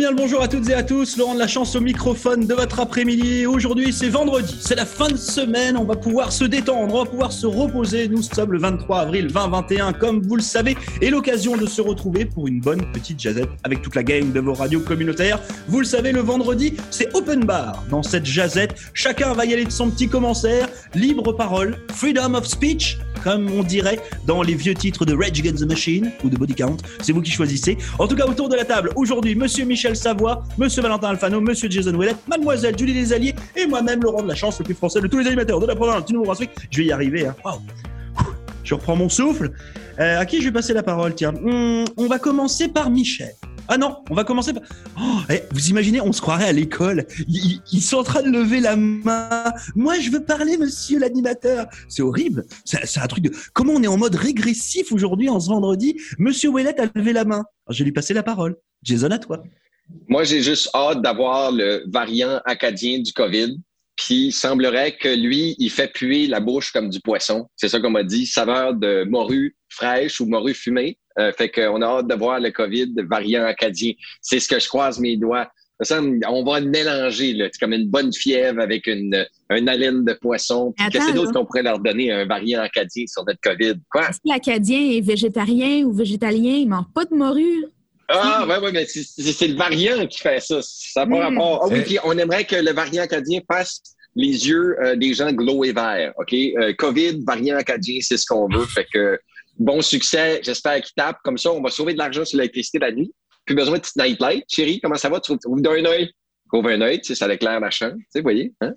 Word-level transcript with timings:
bien 0.00 0.10
le 0.12 0.16
bonjour 0.16 0.40
à 0.40 0.48
toutes 0.48 0.66
et 0.70 0.72
à 0.72 0.82
tous. 0.82 1.18
Laurent 1.18 1.34
de 1.34 1.38
la 1.38 1.46
chance 1.46 1.76
au 1.76 1.80
microphone 1.82 2.46
de 2.46 2.54
votre 2.54 2.80
après-midi. 2.80 3.44
Aujourd'hui, 3.44 3.92
c'est 3.92 4.08
vendredi. 4.08 4.56
C'est 4.58 4.74
la 4.74 4.86
fin 4.86 5.08
de 5.08 5.16
semaine. 5.18 5.76
On 5.76 5.84
va 5.84 5.94
pouvoir 5.94 6.32
se 6.32 6.44
détendre. 6.44 6.94
On 6.94 7.04
va 7.04 7.10
pouvoir 7.10 7.32
se 7.32 7.46
reposer. 7.46 8.08
Nous 8.08 8.22
sommes 8.22 8.52
le 8.52 8.58
23 8.58 9.00
avril 9.00 9.26
2021, 9.26 9.92
comme 9.92 10.22
vous 10.22 10.36
le 10.36 10.42
savez, 10.42 10.74
et 11.02 11.10
l'occasion 11.10 11.54
de 11.58 11.66
se 11.66 11.82
retrouver 11.82 12.24
pour 12.24 12.48
une 12.48 12.60
bonne 12.60 12.90
petite 12.92 13.20
jazette 13.20 13.50
avec 13.62 13.82
toute 13.82 13.94
la 13.94 14.02
gang 14.02 14.32
de 14.32 14.40
vos 14.40 14.54
radios 14.54 14.80
communautaires. 14.80 15.38
Vous 15.68 15.80
le 15.80 15.84
savez, 15.84 16.12
le 16.12 16.20
vendredi, 16.20 16.76
c'est 16.90 17.14
open 17.14 17.44
bar. 17.44 17.84
Dans 17.90 18.02
cette 18.02 18.24
jazette, 18.24 18.74
chacun 18.94 19.34
va 19.34 19.44
y 19.44 19.52
aller 19.52 19.66
de 19.66 19.70
son 19.70 19.90
petit 19.90 20.08
commentaire. 20.08 20.66
Libre 20.94 21.34
parole, 21.34 21.76
freedom 21.92 22.32
of 22.36 22.46
speech, 22.46 22.96
comme 23.22 23.50
on 23.52 23.62
dirait 23.62 24.00
dans 24.26 24.40
les 24.40 24.54
vieux 24.54 24.74
titres 24.74 25.04
de 25.04 25.14
Rage 25.14 25.40
Against 25.40 25.62
the 25.62 25.68
Machine 25.68 26.10
ou 26.24 26.30
de 26.30 26.38
Body 26.38 26.54
Count. 26.54 26.78
C'est 27.02 27.12
vous 27.12 27.20
qui 27.20 27.30
choisissez. 27.30 27.76
En 27.98 28.08
tout 28.08 28.16
cas, 28.16 28.24
autour 28.26 28.48
de 28.48 28.56
la 28.56 28.64
table, 28.64 28.92
aujourd'hui, 28.96 29.34
Monsieur 29.34 29.66
Michel 29.66 29.89
Savoie, 29.94 30.42
Monsieur 30.58 30.82
Valentin 30.82 31.08
Alfano, 31.08 31.40
Monsieur 31.40 31.68
Jason 31.70 31.94
Ouellet, 31.94 32.16
Mademoiselle 32.28 32.78
Julie 32.78 32.94
Desalliés 32.94 33.34
et 33.56 33.66
moi-même, 33.66 34.02
Laurent 34.02 34.22
de 34.22 34.28
la 34.28 34.34
Chance, 34.34 34.58
le 34.58 34.64
plus 34.64 34.74
français 34.74 35.00
de 35.00 35.06
tous 35.06 35.18
les 35.18 35.26
animateurs 35.26 35.60
de 35.60 35.66
la 35.66 35.76
province 35.76 36.04
du 36.04 36.14
Nouveau-Brunswick. 36.14 36.50
Je 36.70 36.78
vais 36.78 36.84
y 36.86 36.92
arriver. 36.92 37.26
Hein. 37.26 37.34
Je 38.64 38.74
reprends 38.74 38.96
mon 38.96 39.08
souffle. 39.08 39.52
Euh, 39.98 40.18
à 40.18 40.26
qui 40.26 40.38
je 40.38 40.44
vais 40.44 40.52
passer 40.52 40.72
la 40.72 40.82
parole? 40.82 41.14
Tiens, 41.14 41.32
hmm, 41.32 41.84
on 41.96 42.06
va 42.06 42.18
commencer 42.18 42.68
par 42.68 42.88
Michel. 42.90 43.34
Ah 43.72 43.78
non, 43.78 43.98
on 44.10 44.14
va 44.14 44.24
commencer 44.24 44.52
par. 44.52 44.62
Oh, 45.00 45.20
eh, 45.28 45.42
vous 45.52 45.68
imaginez, 45.68 46.00
on 46.00 46.12
se 46.12 46.20
croirait 46.20 46.48
à 46.48 46.52
l'école. 46.52 47.06
Ils, 47.28 47.80
sont 47.80 47.98
en 47.98 48.02
train 48.02 48.22
de 48.22 48.28
lever 48.28 48.58
la 48.58 48.74
main. 48.74 49.44
Moi, 49.76 49.98
je 50.00 50.10
veux 50.10 50.24
parler, 50.24 50.56
monsieur 50.58 50.98
l'animateur. 50.98 51.66
C'est 51.88 52.02
horrible. 52.02 52.44
C'est 52.64 53.00
un 53.00 53.06
truc 53.06 53.22
de. 53.22 53.30
Comment 53.52 53.74
on 53.74 53.82
est 53.82 53.86
en 53.86 53.96
mode 53.96 54.16
régressif 54.16 54.90
aujourd'hui, 54.92 55.28
en 55.28 55.38
ce 55.38 55.48
vendredi? 55.48 55.96
Monsieur 56.18 56.48
Ouellet 56.48 56.80
a 56.80 56.86
levé 56.94 57.12
la 57.12 57.24
main. 57.24 57.44
je 57.68 57.78
vais 57.78 57.84
lui 57.84 57.92
passer 57.92 58.12
la 58.12 58.24
parole. 58.24 58.56
Jason, 58.82 59.10
à 59.10 59.18
toi. 59.18 59.42
Moi, 60.08 60.24
j'ai 60.24 60.42
juste 60.42 60.70
hâte 60.74 61.02
d'avoir 61.02 61.52
le 61.52 61.84
variant 61.86 62.40
acadien 62.44 62.98
du 62.98 63.12
COVID. 63.12 63.56
Puis, 63.96 64.26
il 64.26 64.32
semblerait 64.32 64.96
que 64.96 65.08
lui, 65.08 65.54
il 65.58 65.70
fait 65.70 65.92
puer 65.92 66.26
la 66.26 66.40
bouche 66.40 66.72
comme 66.72 66.88
du 66.88 67.00
poisson. 67.00 67.46
C'est 67.56 67.68
ça 67.68 67.80
qu'on 67.80 67.90
m'a 67.90 68.02
dit. 68.02 68.26
Saveur 68.26 68.74
de 68.74 69.04
morue 69.04 69.56
fraîche 69.68 70.20
ou 70.20 70.26
morue 70.26 70.54
fumée. 70.54 70.98
Euh, 71.18 71.32
fait 71.32 71.50
qu'on 71.50 71.82
a 71.82 71.86
hâte 71.86 72.08
de 72.08 72.14
voir 72.14 72.40
le 72.40 72.50
COVID 72.50 72.94
variant 73.08 73.44
acadien. 73.44 73.92
C'est 74.22 74.40
ce 74.40 74.48
que 74.48 74.58
je 74.58 74.68
croise 74.68 74.98
mes 74.98 75.16
doigts. 75.16 75.50
Ça, 75.82 76.00
on 76.28 76.44
va 76.44 76.60
mélanger, 76.60 77.32
là. 77.32 77.48
C'est 77.52 77.58
comme 77.58 77.72
une 77.72 77.88
bonne 77.88 78.12
fièvre 78.12 78.60
avec 78.60 78.86
une, 78.86 79.26
une 79.50 79.68
haleine 79.68 80.04
de 80.04 80.12
poisson. 80.12 80.74
Qu'est-ce 80.92 81.12
d'autre 81.12 81.32
qu'on 81.32 81.46
pourrait 81.46 81.62
leur 81.62 81.78
donner 81.78 82.12
un 82.12 82.26
variant 82.26 82.60
acadien 82.60 83.04
sur 83.06 83.24
notre 83.24 83.40
COVID? 83.40 83.74
Quoi? 83.90 84.08
Est-ce 84.08 84.18
que 84.18 84.28
l'Acadien 84.28 84.78
est 84.78 85.00
végétarien 85.00 85.84
ou 85.84 85.92
végétalien? 85.92 86.56
Il 86.56 86.68
mange 86.68 86.84
pas 86.94 87.06
de 87.06 87.14
morue? 87.14 87.64
Ah, 88.12 88.46
ouais, 88.46 88.58
ouais, 88.58 88.72
mais 88.72 88.86
c'est 88.86 89.48
le 89.48 89.56
variant 89.56 90.06
qui 90.06 90.20
fait 90.20 90.40
ça. 90.40 90.60
Ça 90.62 91.04
n'a 91.04 91.06
pas 91.06 91.30
hmm. 91.30 91.34
rapport. 91.34 91.62
Ah 91.64 91.68
oui, 91.70 91.82
puis 91.82 91.98
on 92.04 92.16
aimerait 92.18 92.44
que 92.44 92.56
le 92.56 92.72
variant 92.72 93.02
acadien 93.02 93.40
passe 93.46 93.82
les 94.16 94.48
yeux 94.48 94.76
euh, 94.82 94.96
des 94.96 95.14
gens 95.14 95.32
glow 95.32 95.64
et 95.64 95.72
verts. 95.72 96.12
OK? 96.16 96.32
Euh, 96.32 96.72
COVID, 96.76 97.24
variant 97.24 97.56
acadien, 97.56 97.98
c'est 98.00 98.16
ce 98.16 98.26
qu'on 98.26 98.48
veut. 98.48 98.66
Fait 98.66 98.86
que 98.92 99.18
bon 99.58 99.80
succès, 99.80 100.40
j'espère 100.42 100.80
qu'il 100.80 100.92
tape. 100.96 101.18
Comme 101.22 101.38
ça, 101.38 101.52
on 101.52 101.62
va 101.62 101.70
sauver 101.70 101.92
de 101.92 101.98
l'argent 101.98 102.24
sur 102.24 102.38
l'électricité 102.38 102.78
la 102.78 102.92
nuit. 102.92 103.12
Plus 103.46 103.54
besoin 103.54 103.76
de 103.76 103.82
petite 103.82 103.96
nightlight. 103.96 104.44
Chérie, 104.48 104.80
comment 104.80 104.96
ça 104.96 105.08
va? 105.08 105.20
Tu 105.20 105.32
ouvres 105.32 105.60
d'un 105.60 105.84
œil? 105.84 106.10
Ouvre 106.52 106.70
un 106.70 106.80
œil, 106.80 107.00
tu 107.00 107.08
sais, 107.08 107.14
ça 107.14 107.32
éclaire 107.32 107.60
la 107.60 107.70
chambre. 107.70 107.94
Tu 107.96 108.06
sais, 108.10 108.18
vous 108.18 108.24
voyez? 108.24 108.52
Hein? 108.60 108.72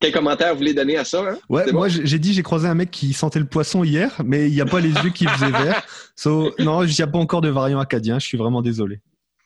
Quel 0.00 0.12
commentaire 0.12 0.52
vous 0.52 0.58
voulez 0.58 0.72
donner 0.72 0.96
à 0.96 1.04
ça? 1.04 1.22
Hein? 1.22 1.38
Ouais, 1.50 1.70
moi 1.72 1.88
j'ai 1.88 2.18
dit 2.18 2.32
j'ai 2.32 2.42
croisé 2.42 2.66
un 2.66 2.74
mec 2.74 2.90
qui 2.90 3.12
sentait 3.12 3.38
le 3.38 3.44
poisson 3.44 3.84
hier, 3.84 4.20
mais 4.24 4.48
il 4.48 4.54
n'y 4.54 4.62
a 4.62 4.66
pas 4.66 4.80
les 4.80 4.88
yeux 4.88 5.10
qui 5.10 5.26
faisaient 5.26 5.50
vert. 5.50 5.82
So, 6.16 6.54
non, 6.58 6.84
il 6.84 6.94
n'y 6.94 7.02
a 7.02 7.06
pas 7.06 7.18
encore 7.18 7.42
de 7.42 7.50
variant 7.50 7.78
acadien, 7.78 8.18
je 8.18 8.26
suis 8.26 8.38
vraiment 8.38 8.62
désolé. 8.62 9.00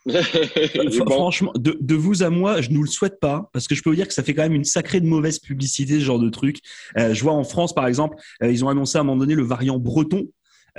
Franchement, 1.06 1.52
de, 1.56 1.94
vous 1.94 2.22
à 2.22 2.30
moi, 2.30 2.60
je 2.60 2.68
ne 2.68 2.74
nous 2.74 2.82
le 2.82 2.88
souhaite 2.88 3.18
pas, 3.20 3.48
parce 3.52 3.66
que 3.66 3.74
je 3.74 3.82
peux 3.82 3.90
vous 3.90 3.96
dire 3.96 4.06
que 4.06 4.14
ça 4.14 4.22
fait 4.22 4.34
quand 4.34 4.42
même 4.42 4.54
une 4.54 4.64
sacrée 4.64 5.00
de 5.00 5.06
mauvaise 5.06 5.38
publicité, 5.38 5.94
ce 5.94 6.04
genre 6.04 6.18
de 6.18 6.28
truc. 6.28 6.58
Euh, 6.98 7.14
je 7.14 7.22
vois 7.22 7.32
en 7.32 7.44
France, 7.44 7.74
par 7.74 7.86
exemple, 7.86 8.16
euh, 8.42 8.50
ils 8.50 8.64
ont 8.64 8.68
annoncé 8.68 8.98
à 8.98 9.00
un 9.00 9.04
moment 9.04 9.18
donné 9.18 9.34
le 9.34 9.44
variant 9.44 9.78
breton, 9.78 10.28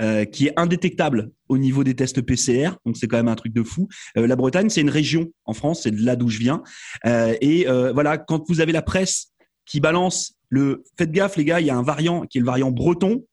euh, 0.00 0.24
qui 0.24 0.46
est 0.46 0.52
indétectable 0.56 1.30
au 1.48 1.58
niveau 1.58 1.82
des 1.82 1.94
tests 1.94 2.20
PCR. 2.20 2.70
Donc 2.84 2.96
c'est 2.96 3.08
quand 3.08 3.16
même 3.16 3.28
un 3.28 3.34
truc 3.34 3.52
de 3.52 3.62
fou. 3.62 3.88
la 4.14 4.36
Bretagne, 4.36 4.68
c'est 4.68 4.82
une 4.82 4.90
région 4.90 5.32
en 5.44 5.54
France, 5.54 5.82
c'est 5.82 5.90
de 5.90 6.04
là 6.04 6.16
d'où 6.16 6.28
je 6.28 6.38
viens. 6.38 6.62
et 7.04 7.66
voilà, 7.94 8.18
quand 8.18 8.48
vous 8.48 8.60
avez 8.60 8.72
la 8.72 8.82
presse 8.82 9.32
qui 9.66 9.80
balance 9.80 10.34
le 10.48 10.84
faites 10.96 11.12
gaffe 11.12 11.36
les 11.36 11.44
gars, 11.44 11.60
il 11.60 11.66
y 11.66 11.70
a 11.70 11.76
un 11.76 11.82
variant 11.82 12.22
qui 12.22 12.38
est 12.38 12.40
le 12.40 12.46
variant 12.46 12.70
breton 12.70 13.24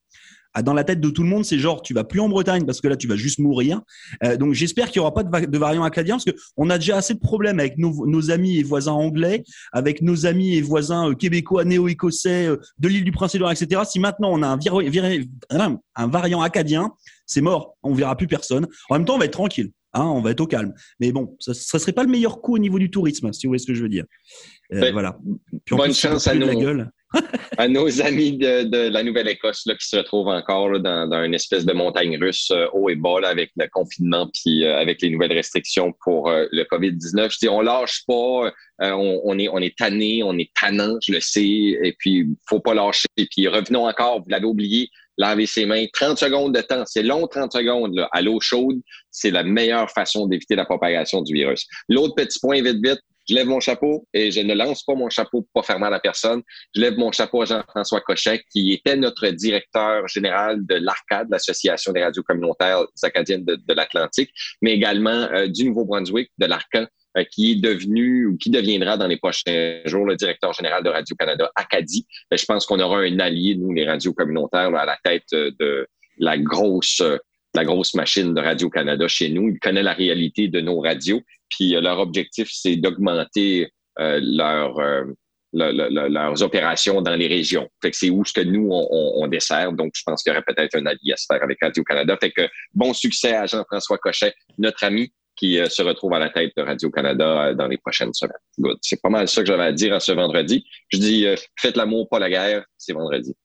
ah, 0.56 0.62
dans 0.62 0.74
la 0.74 0.84
tête 0.84 1.02
de 1.02 1.10
tout 1.10 1.24
le 1.24 1.30
monde, 1.30 1.46
c'est 1.46 1.58
genre 1.58 1.82
tu 1.82 1.96
vas 1.96 2.04
plus 2.04 2.20
en 2.20 2.30
Bretagne 2.30 2.66
parce 2.66 2.80
que 2.80 2.88
là 2.88 2.96
tu 2.96 3.08
vas 3.08 3.16
juste 3.16 3.40
mourir. 3.40 3.82
Euh, 4.24 4.38
donc 4.38 4.54
j'espère 4.54 4.88
qu'il 4.88 4.98
y 4.98 5.00
aura 5.00 5.14
pas 5.14 5.24
de, 5.24 5.58
variant 5.58 5.84
acadien 5.84 6.16
parce 6.16 6.26
que 6.26 6.36
on 6.58 6.70
a 6.70 6.78
déjà 6.78 6.98
assez 6.98 7.16
de 7.16 7.20
problèmes 7.20 7.60
avec 7.60 7.78
nos, 7.80 8.06
nos 8.06 8.30
amis 8.30 8.58
et 8.58 8.64
voisins 8.64 8.92
anglais, 8.92 9.44
avec 9.72 10.04
nos 10.04 10.28
amis 10.28 10.56
et 10.56 10.62
voisins 10.62 11.10
euh, 11.10 11.16
québécois, 11.16 11.66
néo-écossais 11.66 12.48
euh, 12.48 12.58
de 12.78 12.88
l'île 12.88 13.04
du 13.04 13.12
Prince-Édouard, 13.12 13.52
etc. 13.52 13.82
Si 13.90 14.00
maintenant 14.00 14.30
on 14.32 14.44
a 14.44 14.48
un, 14.48 15.80
un 15.96 16.08
variant 16.08 16.42
acadien, 16.42 16.92
c'est 17.26 17.42
mort, 17.42 17.76
on 17.82 17.96
verra 17.96 18.16
plus 18.16 18.28
personne. 18.28 18.68
En 18.90 18.96
même 18.96 19.06
temps, 19.06 19.16
on 19.16 19.20
va 19.20 19.26
être 19.26 19.34
tranquille. 19.34 19.72
Hein, 19.94 20.06
on 20.06 20.22
va 20.22 20.32
être 20.32 20.42
au 20.42 20.48
calme. 20.48 20.74
Mais 21.00 21.12
bon, 21.12 21.36
ça, 21.40 21.54
ça 21.54 21.78
serait 21.78 21.92
pas 21.92 22.04
le 22.04 22.10
meilleur 22.10 22.42
coup 22.42 22.56
au 22.56 22.60
niveau 22.60 22.80
du 22.80 22.90
tourisme, 22.90 23.32
si 23.32 23.46
vous 23.46 23.52
voyez 23.52 23.60
ce 23.60 23.68
que 23.68 23.74
je 23.74 23.84
veux 23.84 23.90
dire. 23.90 24.06
Euh, 24.72 24.92
voilà. 24.92 25.18
bonne 25.70 25.94
chance 25.94 26.28
à 27.58 27.68
nos 27.68 28.02
amis 28.02 28.38
de, 28.38 28.90
la 28.90 29.04
Nouvelle-Écosse 29.04 29.66
qui 29.80 29.88
se 29.88 29.98
retrouvent 29.98 30.30
encore 30.30 30.80
dans, 30.80 31.24
une 31.24 31.36
espèce 31.36 31.64
de 31.64 31.74
montagne 31.74 32.18
russe 32.18 32.50
euh, 32.52 32.66
haut 32.74 32.90
et 32.90 32.96
bas 32.96 33.20
avec 33.24 33.52
le 33.56 33.68
confinement 33.72 34.28
puis 34.34 34.64
euh, 34.64 34.80
avec 34.80 35.00
les 35.04 35.12
nouvelles 35.12 35.34
restrictions 35.34 35.94
pour 36.04 36.32
le 36.32 36.64
COVID-19. 36.64 37.32
Je 37.32 37.38
dis, 37.40 37.50
on 37.50 37.62
lâche 37.62 38.04
pas, 38.08 38.52
on, 38.80 39.38
est, 39.38 39.48
on 39.50 39.60
est 39.60 39.78
tanné, 39.78 40.24
on 40.24 40.38
est 40.40 40.52
tannant, 40.60 40.98
je 41.06 41.14
le 41.14 41.20
sais, 41.20 41.44
et 41.44 41.96
puis 42.00 42.28
faut 42.50 42.60
pas 42.60 42.74
lâcher. 42.74 43.08
Et 43.18 43.28
puis 43.30 43.48
revenons 43.48 43.88
encore, 43.88 44.24
vous 44.24 44.30
l'avez 44.30 44.46
oublié, 44.46 44.90
laver 45.18 45.46
ses 45.46 45.66
mains. 45.66 45.86
30 45.94 46.18
secondes 46.18 46.56
de 46.56 46.62
temps, 46.62 46.84
c'est 46.86 47.04
long 47.04 47.28
30 47.28 47.52
secondes 47.54 47.96
là, 47.96 48.10
à 48.12 48.22
l'eau 48.22 48.40
chaude, 48.40 48.80
c'est 49.12 49.32
la 49.32 49.44
meilleure 49.44 49.90
façon 49.92 50.28
d'éviter 50.28 50.56
la 50.56 50.66
propagation 50.66 51.22
du 51.22 51.34
virus. 51.34 51.68
L'autre 51.90 52.16
petit 52.16 52.40
point, 52.40 52.62
vite, 52.62 52.80
vite, 52.84 53.00
je 53.30 53.36
lève 53.36 53.48
mon 53.48 53.60
chapeau 53.60 54.06
et 54.14 54.32
je 54.32 54.42
ne 54.42 54.54
lance 54.54 54.84
pas 54.84 54.96
mon 54.96 55.10
chapeau 55.10 55.44
pour 55.44 55.62
pas 55.62 55.64
faire 55.64 55.80
mal 55.80 55.94
à 55.94 56.00
personne. 56.00 56.42
Je 56.76 56.82
lève 56.82 56.98
mon 56.98 57.12
chapeau 57.12 57.42
à 57.42 57.46
Jean-François 57.46 58.02
Cochet, 58.02 58.44
qui 58.52 58.74
était 58.74 58.98
notre 58.98 59.28
directeur 59.30 60.08
général 60.08 60.66
de 60.66 60.76
l'ARCAD, 60.76 61.28
l'Association 61.30 61.94
des 61.94 62.04
radios 62.04 62.24
communautaires 62.24 62.84
acadiennes 63.02 63.46
de, 63.46 63.74
l'Atlantique, 63.74 64.30
mais 64.62 64.74
également 64.74 65.10
euh, 65.10 65.48
du 65.48 65.66
Nouveau-Brunswick, 65.66 66.32
de 66.38 66.46
l'ARCAN, 66.46 66.86
euh, 67.18 67.24
qui 67.32 67.52
est 67.52 67.62
devenu 67.62 68.28
ou 68.28 68.38
qui 68.38 68.50
deviendra 68.50 68.98
dans 68.98 69.08
les 69.08 69.18
prochains 69.18 69.82
jours 69.86 70.06
le 70.06 70.16
directeur 70.16 70.54
général 70.54 70.84
de 70.84 70.90
Radio-Canada 70.90 71.52
Acadie. 71.56 72.06
Ben, 72.30 72.38
je 72.38 72.46
pense 72.46 72.66
qu'on 72.66 72.80
aura 72.80 73.00
un 73.00 73.20
allié, 73.20 73.56
nous, 73.56 73.74
les 73.74 73.86
radios 73.86 74.14
communautaires, 74.14 74.74
à 74.76 74.86
la 74.86 74.98
tête 75.04 75.32
de 75.32 75.88
la 76.18 76.38
grosse 76.38 77.02
la 77.54 77.66
grosse 77.66 77.94
machine 77.94 78.34
de 78.34 78.42
Radio-Canada 78.42 79.08
chez 79.08 79.30
nous. 79.30 79.50
Il 79.50 79.60
connaît 79.60 79.84
la 79.84 79.94
réalité 79.94 80.48
de 80.48 80.60
nos 80.60 80.80
radios. 80.80 81.22
Puis 81.50 81.76
euh, 81.76 81.82
leur 81.82 82.00
objectif, 82.00 82.50
c'est 82.52 82.76
d'augmenter 82.76 83.72
euh, 84.00 84.20
euh, 84.40 85.14
leurs 85.54 86.42
opérations 86.42 87.02
dans 87.02 87.16
les 87.16 87.28
régions. 87.28 87.70
Fait 87.82 87.92
que 87.92 87.98
c'est 87.98 88.10
où 88.10 88.26
ce 88.26 88.34
que 88.34 88.42
nous, 88.42 88.70
on, 88.72 89.24
on, 89.24 89.28
dessert. 89.28 89.72
Donc, 89.72 89.92
je 89.96 90.02
pense 90.04 90.24
qu'il 90.24 90.32
y 90.32 90.36
aurait 90.36 90.46
peut-être 90.46 90.76
un 90.76 90.86
allié 90.88 91.14
à 91.14 91.18
se 91.18 91.26
faire 91.32 91.44
avec 91.44 91.60
Radio-Canada. 91.62 92.18
Fait 92.20 92.32
que 92.32 92.48
bon 92.74 92.94
succès 92.94 93.36
à 93.36 93.46
Jean-François 93.46 94.00
Cochet, 94.00 94.34
notre 94.58 94.84
ami 94.84 95.12
qui 95.36 95.60
se 95.68 95.82
retrouve 95.82 96.14
à 96.14 96.20
la 96.20 96.30
tête 96.30 96.52
de 96.56 96.62
Radio-Canada 96.62 97.54
dans 97.54 97.68
les 97.68 97.78
prochaines 97.78 98.14
semaines. 98.14 98.38
C'est 98.82 99.02
pas 99.02 99.10
mal 99.10 99.28
ça 99.28 99.42
que 99.42 99.48
j'avais 99.48 99.64
à 99.64 99.72
dire 99.72 99.94
à 99.94 100.00
ce 100.00 100.12
vendredi. 100.12 100.66
Je 100.90 100.98
dis, 100.98 101.26
faites 101.60 101.76
l'amour, 101.76 102.08
pas 102.10 102.20
la 102.20 102.30
guerre. 102.30 102.64
C'est 102.78 102.94
vendredi. 102.94 103.36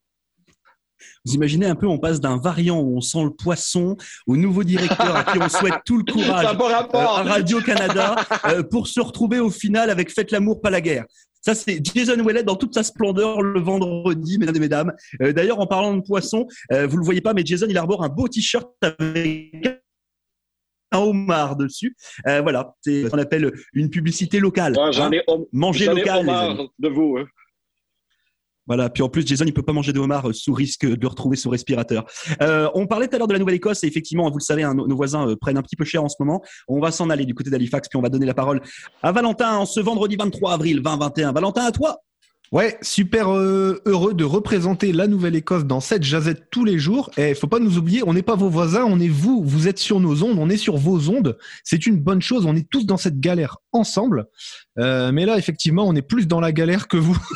Vous 1.24 1.34
imaginez 1.34 1.66
un 1.66 1.74
peu, 1.74 1.86
on 1.86 1.98
passe 1.98 2.20
d'un 2.20 2.38
variant 2.38 2.80
où 2.80 2.96
on 2.96 3.00
sent 3.00 3.22
le 3.22 3.30
poisson 3.30 3.96
au 4.26 4.36
nouveau 4.36 4.64
directeur 4.64 5.14
à 5.14 5.24
qui 5.24 5.38
on 5.38 5.48
souhaite 5.48 5.80
tout 5.84 5.98
le 5.98 6.04
courage 6.12 6.46
euh, 6.46 6.98
à 6.98 7.22
Radio-Canada 7.22 8.16
euh, 8.46 8.62
pour 8.62 8.86
se 8.86 9.00
retrouver 9.00 9.38
au 9.38 9.50
final 9.50 9.90
avec 9.90 10.10
Faites 10.10 10.30
l'amour, 10.30 10.60
pas 10.60 10.70
la 10.70 10.80
guerre. 10.80 11.04
Ça, 11.40 11.54
c'est 11.54 11.80
Jason 11.84 12.18
Ouellet 12.20 12.42
dans 12.42 12.56
toute 12.56 12.74
sa 12.74 12.82
splendeur 12.82 13.42
le 13.42 13.60
vendredi, 13.60 14.38
mesdames 14.38 14.56
et 14.56 14.60
mesdames. 14.60 14.92
Euh, 15.22 15.32
d'ailleurs, 15.32 15.60
en 15.60 15.66
parlant 15.66 15.94
de 15.94 16.02
poisson, 16.02 16.46
vous 16.70 16.96
le 16.96 17.04
voyez 17.04 17.20
pas, 17.20 17.32
mais 17.32 17.42
Jason, 17.44 17.66
il 17.68 17.78
arbore 17.78 18.02
un 18.02 18.08
beau 18.08 18.26
t-shirt 18.26 18.68
avec 18.82 19.82
un 20.92 20.98
homard 20.98 21.56
dessus. 21.56 21.96
voilà, 22.24 22.74
c'est 22.80 23.04
ce 23.04 23.08
qu'on 23.08 23.18
appelle 23.18 23.52
une 23.72 23.90
publicité 23.90 24.40
locale. 24.40 24.74
J'en 24.92 25.10
ai, 25.12 25.22
hein. 25.28 25.38
manger 25.52 25.86
local. 25.86 26.26
de 26.78 26.88
vous. 26.88 27.16
Hein. 27.18 27.26
Voilà. 28.68 28.90
Puis 28.90 29.02
en 29.02 29.08
plus, 29.08 29.26
Jason, 29.26 29.46
il 29.46 29.54
peut 29.54 29.62
pas 29.62 29.72
manger 29.72 29.92
de 29.92 29.98
homard 29.98 30.28
euh, 30.28 30.32
sous 30.32 30.52
risque 30.52 30.86
de 30.86 31.06
retrouver 31.06 31.36
son 31.36 31.50
respirateur. 31.50 32.04
Euh, 32.42 32.68
on 32.74 32.86
parlait 32.86 33.08
tout 33.08 33.16
à 33.16 33.18
l'heure 33.18 33.26
de 33.26 33.32
la 33.32 33.38
Nouvelle-Écosse 33.38 33.82
et 33.82 33.86
effectivement, 33.86 34.30
vous 34.30 34.38
le 34.38 34.42
savez, 34.42 34.62
hein, 34.62 34.74
nos, 34.74 34.94
voisins 34.94 35.26
euh, 35.26 35.36
prennent 35.36 35.56
un 35.56 35.62
petit 35.62 35.76
peu 35.76 35.84
cher 35.84 36.04
en 36.04 36.08
ce 36.08 36.16
moment. 36.20 36.42
On 36.68 36.78
va 36.78 36.92
s'en 36.92 37.08
aller 37.10 37.24
du 37.24 37.34
côté 37.34 37.50
d'Halifax, 37.50 37.88
puis 37.88 37.96
on 37.96 38.02
va 38.02 38.10
donner 38.10 38.26
la 38.26 38.34
parole 38.34 38.60
à 39.02 39.10
Valentin 39.10 39.56
en 39.56 39.66
ce 39.66 39.80
vendredi 39.80 40.16
23 40.16 40.52
avril 40.52 40.82
2021. 40.82 41.32
Valentin, 41.32 41.64
à 41.64 41.72
toi. 41.72 41.96
Ouais, 42.50 42.78
super 42.80 43.30
euh, 43.30 43.78
heureux 43.84 44.14
de 44.14 44.24
représenter 44.24 44.92
la 44.92 45.06
Nouvelle-Écosse 45.06 45.66
dans 45.66 45.80
cette 45.80 46.02
jazette 46.02 46.48
tous 46.50 46.64
les 46.64 46.78
jours. 46.78 47.10
Et 47.18 47.34
faut 47.34 47.46
pas 47.46 47.58
nous 47.58 47.76
oublier, 47.76 48.02
on 48.06 48.14
n'est 48.14 48.22
pas 48.22 48.36
vos 48.36 48.48
voisins, 48.48 48.84
on 48.84 48.98
est 49.00 49.08
vous. 49.08 49.42
Vous 49.44 49.68
êtes 49.68 49.78
sur 49.78 50.00
nos 50.00 50.22
ondes, 50.22 50.38
on 50.38 50.48
est 50.48 50.56
sur 50.56 50.78
vos 50.78 51.10
ondes. 51.10 51.36
C'est 51.62 51.86
une 51.86 51.98
bonne 51.98 52.22
chose. 52.22 52.46
On 52.46 52.56
est 52.56 52.66
tous 52.70 52.86
dans 52.86 52.96
cette 52.96 53.20
galère 53.20 53.58
ensemble. 53.72 54.26
Euh, 54.78 55.12
mais 55.12 55.26
là, 55.26 55.36
effectivement, 55.36 55.86
on 55.86 55.94
est 55.94 56.02
plus 56.02 56.26
dans 56.26 56.40
la 56.40 56.52
galère 56.52 56.88
que 56.88 56.96
vous. 56.96 57.16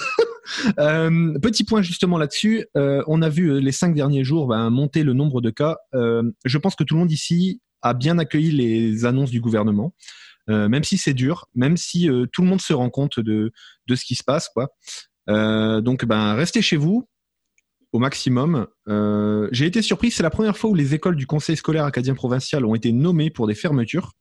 Euh, 0.79 1.38
petit 1.41 1.65
point 1.65 1.81
justement 1.81 2.19
là-dessus. 2.19 2.67
on 2.75 3.23
a 3.23 3.29
vu 3.31 3.58
les 3.61 3.73
cinq 3.73 3.94
derniers 3.94 4.23
jours 4.23 4.49
ben, 4.49 4.69
monter 4.69 5.03
le 5.03 5.15
nombre 5.15 5.41
de 5.41 5.49
cas. 5.49 5.79
je 5.94 6.58
pense 6.58 6.75
que 6.75 6.85
tout 6.85 6.94
le 6.94 7.00
monde 7.00 7.12
ici 7.12 7.62
a 7.81 7.94
bien 7.94 8.19
accueilli 8.19 8.50
les 8.50 9.06
annonces 9.06 9.31
du 9.31 9.41
gouvernement. 9.41 9.94
Euh, 10.50 10.69
même 10.69 10.85
si 10.85 10.99
c'est 10.99 11.15
dur, 11.15 11.47
même 11.55 11.77
si 11.77 12.11
euh, 12.11 12.27
tout 12.33 12.43
le 12.43 12.49
monde 12.49 12.61
se 12.61 12.73
rend 12.73 12.91
compte 12.91 13.21
de, 13.21 13.53
de 13.87 13.94
ce 13.94 14.05
qui 14.05 14.15
se 14.15 14.25
passe. 14.25 14.49
Quoi. 14.49 14.69
Euh, 15.29 15.81
donc, 15.81 16.05
ben, 16.05 16.35
restez 16.35 16.62
chez 16.62 16.77
vous 16.77 17.09
au 17.93 17.99
maximum. 17.99 18.67
J'ai 19.53 19.67
été 19.67 19.83
surpris, 19.83 20.11
c'est 20.11 20.23
la 20.23 20.31
première 20.31 20.56
fois 20.56 20.71
où 20.71 20.75
les 20.75 20.94
écoles 20.94 21.15
du 21.15 21.27
Conseil 21.27 21.59
scolaire 21.59 21.85
acadien 21.85 22.15
provincial 22.15 22.65
ont 22.65 22.75
été 22.75 22.91
nommées 22.91 23.29
pour 23.29 23.47
des 23.47 23.55
fermetures. 23.55 24.12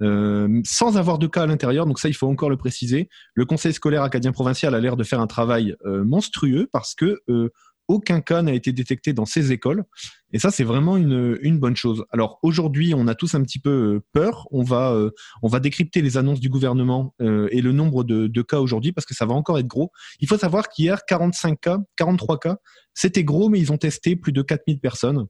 sans 0.00 0.96
avoir 0.96 1.18
de 1.18 1.26
cas 1.26 1.42
à 1.42 1.46
l'intérieur, 1.46 1.84
donc 1.84 1.98
ça 1.98 2.08
il 2.08 2.14
faut 2.14 2.28
encore 2.28 2.48
le 2.48 2.56
préciser. 2.56 3.08
Le 3.34 3.44
Conseil 3.44 3.72
scolaire 3.72 4.04
acadien 4.04 4.30
provincial 4.30 4.72
a 4.72 4.78
l'air 4.78 4.96
de 4.96 5.02
faire 5.02 5.18
un 5.18 5.26
travail 5.26 5.74
monstrueux 5.84 6.68
parce 6.70 6.94
que 6.94 7.20
aucun 7.88 8.20
cas 8.20 8.42
n'a 8.42 8.52
été 8.52 8.72
détecté 8.72 9.12
dans 9.12 9.24
ces 9.24 9.50
écoles. 9.50 9.84
Et 10.32 10.38
ça, 10.38 10.50
c'est 10.50 10.64
vraiment 10.64 10.96
une, 10.96 11.58
bonne 11.58 11.76
chose. 11.76 12.04
Alors 12.10 12.38
aujourd'hui, 12.42 12.94
on 12.94 13.08
a 13.08 13.14
tous 13.14 13.34
un 13.34 13.42
petit 13.42 13.58
peu 13.58 13.70
euh, 13.70 14.04
peur. 14.12 14.46
On 14.50 14.62
va, 14.62 14.92
euh, 14.92 15.10
on 15.42 15.48
va 15.48 15.58
décrypter 15.58 16.02
les 16.02 16.16
annonces 16.16 16.40
du 16.40 16.50
gouvernement 16.50 17.14
euh, 17.20 17.48
et 17.50 17.62
le 17.62 17.72
nombre 17.72 18.04
de, 18.04 18.26
de 18.26 18.42
cas 18.42 18.60
aujourd'hui 18.60 18.92
parce 18.92 19.06
que 19.06 19.14
ça 19.14 19.26
va 19.26 19.34
encore 19.34 19.58
être 19.58 19.66
gros. 19.66 19.90
Il 20.20 20.28
faut 20.28 20.38
savoir 20.38 20.68
qu'hier, 20.68 21.04
45 21.06 21.60
cas, 21.60 21.78
43 21.96 22.38
cas, 22.38 22.56
c'était 22.94 23.24
gros, 23.24 23.48
mais 23.48 23.58
ils 23.58 23.72
ont 23.72 23.78
testé 23.78 24.16
plus 24.16 24.32
de 24.32 24.42
4000 24.42 24.78
personnes. 24.78 25.26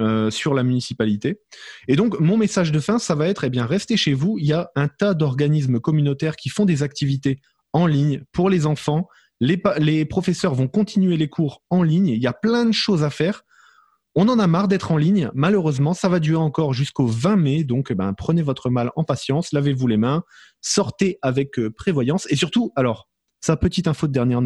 Euh, 0.00 0.28
sur 0.28 0.54
la 0.54 0.64
municipalité. 0.64 1.38
Et 1.86 1.94
donc, 1.94 2.18
mon 2.18 2.36
message 2.36 2.72
de 2.72 2.80
fin, 2.80 2.98
ça 2.98 3.14
va 3.14 3.28
être, 3.28 3.44
eh 3.44 3.48
bien, 3.48 3.64
restez 3.64 3.96
chez 3.96 4.12
vous. 4.12 4.38
Il 4.40 4.44
y 4.44 4.52
a 4.52 4.68
un 4.74 4.88
tas 4.88 5.14
d'organismes 5.14 5.78
communautaires 5.78 6.34
qui 6.34 6.48
font 6.48 6.64
des 6.64 6.82
activités 6.82 7.38
en 7.72 7.86
ligne 7.86 8.24
pour 8.32 8.50
les 8.50 8.66
enfants, 8.66 9.06
les, 9.40 10.04
professeurs 10.04 10.54
vont 10.54 10.68
continuer 10.68 11.16
les 11.16 11.28
cours 11.28 11.62
en 11.70 11.82
ligne. 11.82 12.08
Il 12.08 12.22
y 12.22 12.26
a 12.26 12.32
plein 12.32 12.64
de 12.64 12.72
choses 12.72 13.02
à 13.02 13.10
faire. 13.10 13.42
On 14.14 14.28
en 14.28 14.38
a 14.38 14.46
marre 14.46 14.68
d'être 14.68 14.92
en 14.92 14.96
ligne. 14.96 15.30
Malheureusement, 15.34 15.92
ça 15.92 16.08
va 16.08 16.20
durer 16.20 16.42
encore 16.42 16.72
jusqu'au 16.72 17.06
20 17.06 17.36
mai. 17.36 17.64
Donc, 17.64 17.92
ben, 17.92 18.12
prenez 18.12 18.42
votre 18.42 18.70
mal 18.70 18.92
en 18.94 19.02
patience, 19.02 19.52
lavez-vous 19.52 19.88
les 19.88 19.96
mains, 19.96 20.22
sortez 20.60 21.18
avec 21.20 21.58
euh, 21.58 21.70
prévoyance. 21.70 22.26
Et 22.30 22.36
surtout, 22.36 22.72
alors, 22.76 23.08
sa 23.40 23.56
petite 23.56 23.88
info 23.88 24.06
de 24.06 24.12
dernière, 24.12 24.40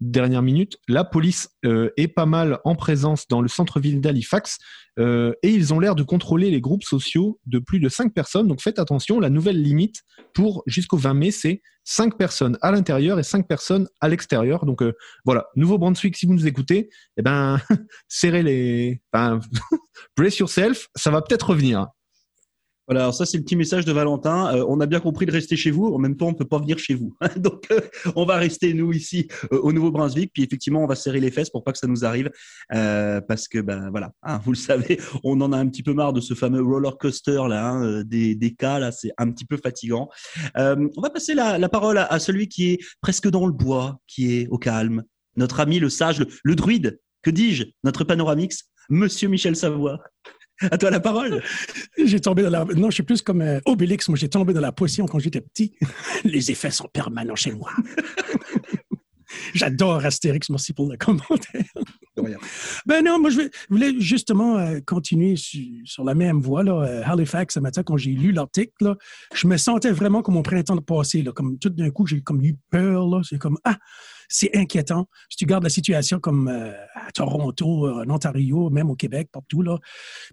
dernière 0.00 0.42
minute, 0.42 0.78
la 0.88 1.04
police 1.04 1.50
euh, 1.64 1.90
est 1.96 2.08
pas 2.08 2.26
mal 2.26 2.58
en 2.64 2.74
présence 2.74 3.28
dans 3.28 3.40
le 3.40 3.48
centre-ville 3.48 4.00
d'Halifax 4.00 4.58
euh, 4.98 5.32
et 5.42 5.50
ils 5.50 5.74
ont 5.74 5.80
l'air 5.80 5.94
de 5.94 6.02
contrôler 6.02 6.50
les 6.50 6.60
groupes 6.60 6.84
sociaux 6.84 7.38
de 7.46 7.58
plus 7.58 7.80
de 7.80 7.88
5 7.88 8.12
personnes. 8.14 8.48
Donc 8.48 8.60
faites 8.60 8.78
attention, 8.78 9.20
la 9.20 9.30
nouvelle 9.30 9.60
limite 9.60 10.02
pour 10.34 10.62
jusqu'au 10.66 10.96
20 10.96 11.14
mai, 11.14 11.30
c'est 11.30 11.62
5 11.84 12.16
personnes 12.16 12.58
à 12.62 12.72
l'intérieur 12.72 13.18
et 13.18 13.22
5 13.22 13.46
personnes 13.46 13.88
à 14.00 14.08
l'extérieur. 14.08 14.66
Donc 14.66 14.82
euh, 14.82 14.92
voilà, 15.24 15.46
Nouveau-Brunswick, 15.56 16.16
si 16.16 16.26
vous 16.26 16.34
nous 16.34 16.46
écoutez, 16.46 16.88
eh 17.16 17.22
ben, 17.22 17.60
serrez 18.08 18.42
les... 18.42 19.02
Enfin, 19.12 19.40
yourself, 20.38 20.88
ça 20.94 21.10
va 21.10 21.22
peut-être 21.22 21.50
revenir. 21.50 21.86
Voilà, 22.86 23.02
alors 23.02 23.14
ça 23.14 23.26
c'est 23.26 23.36
le 23.36 23.42
petit 23.42 23.56
message 23.56 23.84
de 23.84 23.92
Valentin. 23.92 24.54
Euh, 24.54 24.64
on 24.68 24.80
a 24.80 24.86
bien 24.86 25.00
compris 25.00 25.26
de 25.26 25.32
rester 25.32 25.56
chez 25.56 25.70
vous. 25.70 25.86
En 25.86 25.98
même 25.98 26.16
temps, 26.16 26.28
on 26.28 26.34
peut 26.34 26.44
pas 26.44 26.58
venir 26.58 26.78
chez 26.78 26.94
vous. 26.94 27.16
Donc, 27.36 27.66
euh, 27.72 27.80
on 28.14 28.24
va 28.24 28.36
rester 28.36 28.74
nous 28.74 28.92
ici 28.92 29.26
euh, 29.52 29.58
au 29.58 29.72
Nouveau-Brunswick. 29.72 30.32
Puis 30.32 30.44
effectivement, 30.44 30.84
on 30.84 30.86
va 30.86 30.94
serrer 30.94 31.18
les 31.18 31.30
fesses 31.30 31.50
pour 31.50 31.64
pas 31.64 31.72
que 31.72 31.78
ça 31.78 31.86
nous 31.86 32.04
arrive, 32.04 32.30
parce 32.70 33.48
que 33.48 33.58
ben 33.58 33.90
voilà, 33.90 34.12
hein, 34.22 34.40
vous 34.44 34.52
le 34.52 34.56
savez, 34.56 35.00
on 35.24 35.40
en 35.40 35.52
a 35.52 35.56
un 35.56 35.66
petit 35.68 35.82
peu 35.82 35.92
marre 35.92 36.12
de 36.12 36.20
ce 36.20 36.34
fameux 36.34 36.62
roller 36.62 36.96
coaster 36.98 37.42
là, 37.48 37.68
hein, 37.68 38.02
des, 38.04 38.34
des, 38.34 38.54
cas 38.54 38.78
là, 38.78 38.92
c'est 38.92 39.10
un 39.18 39.30
petit 39.30 39.44
peu 39.44 39.56
fatigant. 39.56 40.08
on 40.54 41.00
va 41.00 41.10
passer 41.10 41.34
la, 41.34 41.58
la 41.58 41.68
parole 41.68 41.98
à, 41.98 42.04
à, 42.06 42.18
celui 42.18 42.48
qui 42.48 42.70
est 42.70 42.78
presque 43.00 43.28
dans 43.28 43.46
le 43.46 43.52
bois, 43.52 44.00
qui 44.06 44.34
est 44.34 44.48
au 44.48 44.58
calme, 44.58 45.02
notre 45.36 45.60
ami 45.60 45.78
le 45.78 45.90
sage, 45.90 46.20
le, 46.20 46.26
le 46.44 46.54
druide. 46.54 47.00
Que 47.22 47.30
dis-je 47.30 47.64
Notre 47.84 48.04
panoramix, 48.04 48.70
Monsieur 48.88 49.28
Michel 49.28 49.56
Savoie. 49.56 50.00
À 50.70 50.78
toi 50.78 50.90
la 50.90 51.00
parole. 51.00 51.42
J'ai 52.02 52.20
tombé 52.20 52.42
dans 52.42 52.50
la. 52.50 52.64
Non, 52.64 52.90
je 52.90 52.94
suis 52.94 53.02
plus 53.02 53.22
comme 53.22 53.42
euh, 53.42 53.60
Obélix. 53.66 54.08
Moi, 54.08 54.16
j'ai 54.16 54.28
tombé 54.28 54.52
dans 54.52 54.60
la 54.60 54.72
potion 54.72 55.06
quand 55.06 55.18
j'étais 55.18 55.40
petit. 55.40 55.74
Les 56.24 56.50
effets 56.50 56.70
sont 56.70 56.88
permanents 56.92 57.36
chez 57.36 57.52
moi. 57.52 57.70
J'adore 59.54 60.04
Astérix. 60.04 60.48
Merci 60.48 60.72
pour 60.72 60.88
le 60.90 60.96
commentaire. 60.96 61.64
Ben 62.86 63.04
non, 63.04 63.20
moi, 63.20 63.30
je, 63.30 63.40
voulais 63.68 63.92
justement 63.98 64.56
euh, 64.56 64.80
continuer 64.84 65.36
sur, 65.36 66.04
la 66.04 66.14
même 66.14 66.40
voie. 66.40 66.62
Là, 66.62 66.82
euh, 66.82 67.02
Halifax, 67.04 67.54
ce 67.54 67.60
matin, 67.60 67.82
quand 67.82 67.96
j'ai 67.96 68.12
lu 68.12 68.32
l'article, 68.32 68.96
je 69.34 69.46
me 69.46 69.56
sentais 69.56 69.90
vraiment 69.90 70.22
comme 70.22 70.34
mon 70.34 70.42
printemps 70.42 70.76
de 70.76 70.80
passé. 70.80 71.22
Là, 71.22 71.32
comme 71.32 71.58
tout 71.58 71.68
d'un 71.68 71.90
coup, 71.90 72.06
j'ai 72.06 72.22
comme 72.22 72.42
eu 72.42 72.56
peur. 72.70 73.06
C'est 73.24 73.38
comme, 73.38 73.58
ah, 73.64 73.76
c'est 74.28 74.56
inquiétant. 74.56 75.06
Si 75.30 75.36
tu 75.36 75.46
gardes 75.46 75.64
la 75.64 75.70
situation 75.70 76.18
comme 76.20 76.48
euh, 76.48 76.72
à 76.94 77.10
Toronto, 77.12 77.88
en 77.88 78.08
Ontario, 78.10 78.70
même 78.70 78.90
au 78.90 78.94
Québec, 78.94 79.28
partout, 79.32 79.62
là. 79.62 79.78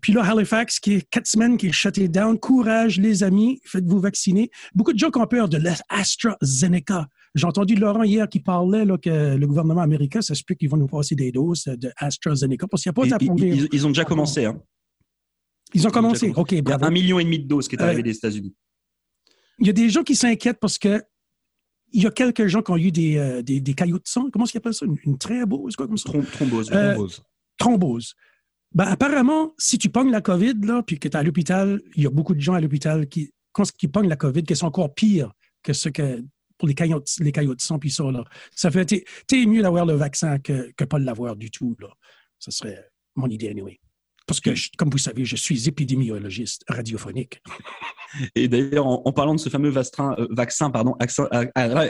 Puis 0.01 0.13
là, 0.13 0.24
Halifax, 0.24 0.80
qui 0.80 0.94
est 0.94 1.10
quatre 1.10 1.28
semaines, 1.28 1.57
qui 1.57 1.68
est 1.68 1.72
shutté 1.72 2.07
down. 2.07 2.38
Courage, 2.40 3.00
les 3.00 3.24
amis, 3.24 3.60
faites-vous 3.66 4.00
vacciner. 4.00 4.50
Beaucoup 4.74 4.94
de 4.94 5.00
gens 5.00 5.12
qui 5.12 5.19
ont 5.19 5.28
peur 5.28 5.50
de 5.50 5.57
l'AstraZeneca. 5.57 7.07
J'ai 7.36 7.48
entendu 7.48 7.75
Laurent 7.75 8.04
hier 8.04 8.30
qui 8.30 8.40
parlait 8.40 8.86
là, 8.86 8.98
que 8.98 9.36
le 9.36 9.48
gouvernement 9.48 9.81
américain 9.81 10.22
s'explique 10.22 10.60
qu'ils 10.60 10.69
vont 10.69 10.78
nous 10.78 10.88
passer 10.88 11.16
des 11.16 11.31
doses 11.31 11.63
de 11.66 11.92
AstraZeneca 11.98 12.68
parce 12.68 12.84
qu'il 12.84 12.92
n'y 12.92 12.94
a 12.94 13.18
pas 13.18 13.25
ils, 13.40 13.68
ils, 13.72 13.88
ont 13.88 13.90
déjà 13.90 14.06
commencé. 14.06 14.45
Hein. 14.45 14.62
Ils 15.74 15.88
ont 15.88 15.92
commencé. 15.92 16.31
OK, 16.36 16.51
Il 16.51 16.68
y 16.68 16.72
a 16.72 16.78
un 16.80 16.92
million 16.92 17.19
et 17.19 17.24
demi 17.24 17.40
de 17.40 17.48
doses 17.48 17.68
qui 17.68 17.75
est 17.75 17.81
arrivé 17.81 18.01
euh, 18.01 18.04
des 18.04 18.16
États-Unis. 18.16 18.54
Il 19.60 19.68
y 19.68 19.69
a 19.69 19.74
des 19.74 19.90
gens 19.90 20.04
qui 20.04 20.16
s'inquiètent 20.16 20.60
parce 20.60 20.78
que 20.78 21.01
il 21.94 22.04
y 22.04 22.07
a 22.07 22.12
quelques 22.12 22.48
gens 22.48 22.62
qui 22.62 22.72
ont 22.72 22.78
eu 22.78 22.92
des, 22.92 23.18
euh, 23.18 23.42
des, 23.42 23.62
des 23.62 23.74
caillots 23.74 24.00
de 24.00 24.07
sang. 24.07 24.30
Comment 24.31 24.45
est-ce 24.45 24.51
qu'ils 24.51 24.57
appellent 24.57 24.74
ça? 24.74 24.86
Une, 24.86 24.98
une 25.06 25.18
quoi, 25.18 25.88
comme 25.88 25.98
ça? 25.98 26.10
thrombose. 26.10 26.72
Euh, 26.72 26.94
thrombose. 26.94 27.24
thrombose. 27.57 28.16
Ben, 28.74 28.86
apparemment, 28.86 29.54
si 29.60 29.78
tu 29.78 29.90
pognes 29.90 30.10
la 30.10 30.22
COVID, 30.22 30.56
là, 30.63 30.81
puis 30.81 30.98
que 30.98 31.07
tu 31.07 31.16
es 31.16 31.19
à 31.19 31.24
l'hôpital, 31.24 31.80
il 31.95 32.04
y 32.04 32.07
a 32.07 32.10
beaucoup 32.10 32.34
de 32.34 32.42
gens 32.42 32.56
à 32.56 32.62
l'hôpital 32.62 33.07
qui, 33.07 33.31
quand 33.51 33.63
pognent 33.92 34.10
la 34.10 34.16
COVID, 34.16 34.44
qui 34.44 34.56
sont 34.56 34.66
encore 34.66 34.94
pires 34.94 35.31
que 35.62 35.74
ce 35.74 35.90
que 35.90 36.24
pour 36.57 36.68
les 36.68 36.74
caillots, 36.74 37.04
les 37.19 37.31
caillots 37.31 37.56
de 37.56 37.62
sang, 37.62 37.78
puis 37.78 37.92
ça, 37.92 38.04
là. 38.12 38.24
Ça 38.56 38.72
fait, 38.72 38.86
t'es 39.28 39.45
mieux 39.45 39.62
d'avoir 39.62 39.86
le 39.86 39.94
vaccin 39.94 40.40
que, 40.40 40.72
que 40.75 40.86
pas 40.86 40.98
l'avoir 40.98 41.36
du 41.36 41.51
tout, 41.51 41.75
là. 41.80 41.90
Ça 42.40 42.51
serait 42.51 42.90
mon 43.16 43.28
idée, 43.28 43.50
anyway. 43.50 43.80
Parce 44.25 44.39
que, 44.39 44.51
comme 44.77 44.89
vous 44.89 44.97
savez, 44.97 45.25
je 45.25 45.35
suis 45.35 45.67
épidémiologiste 45.67 46.63
radiophonique. 46.69 47.41
Et 48.35 48.47
d'ailleurs, 48.47 48.85
en, 48.85 49.11
parlant 49.11 49.33
de 49.35 49.39
ce 49.39 49.49
fameux 49.49 49.69
euh, 49.75 50.27
vaccin, 50.30 50.69
pardon, 50.69 50.95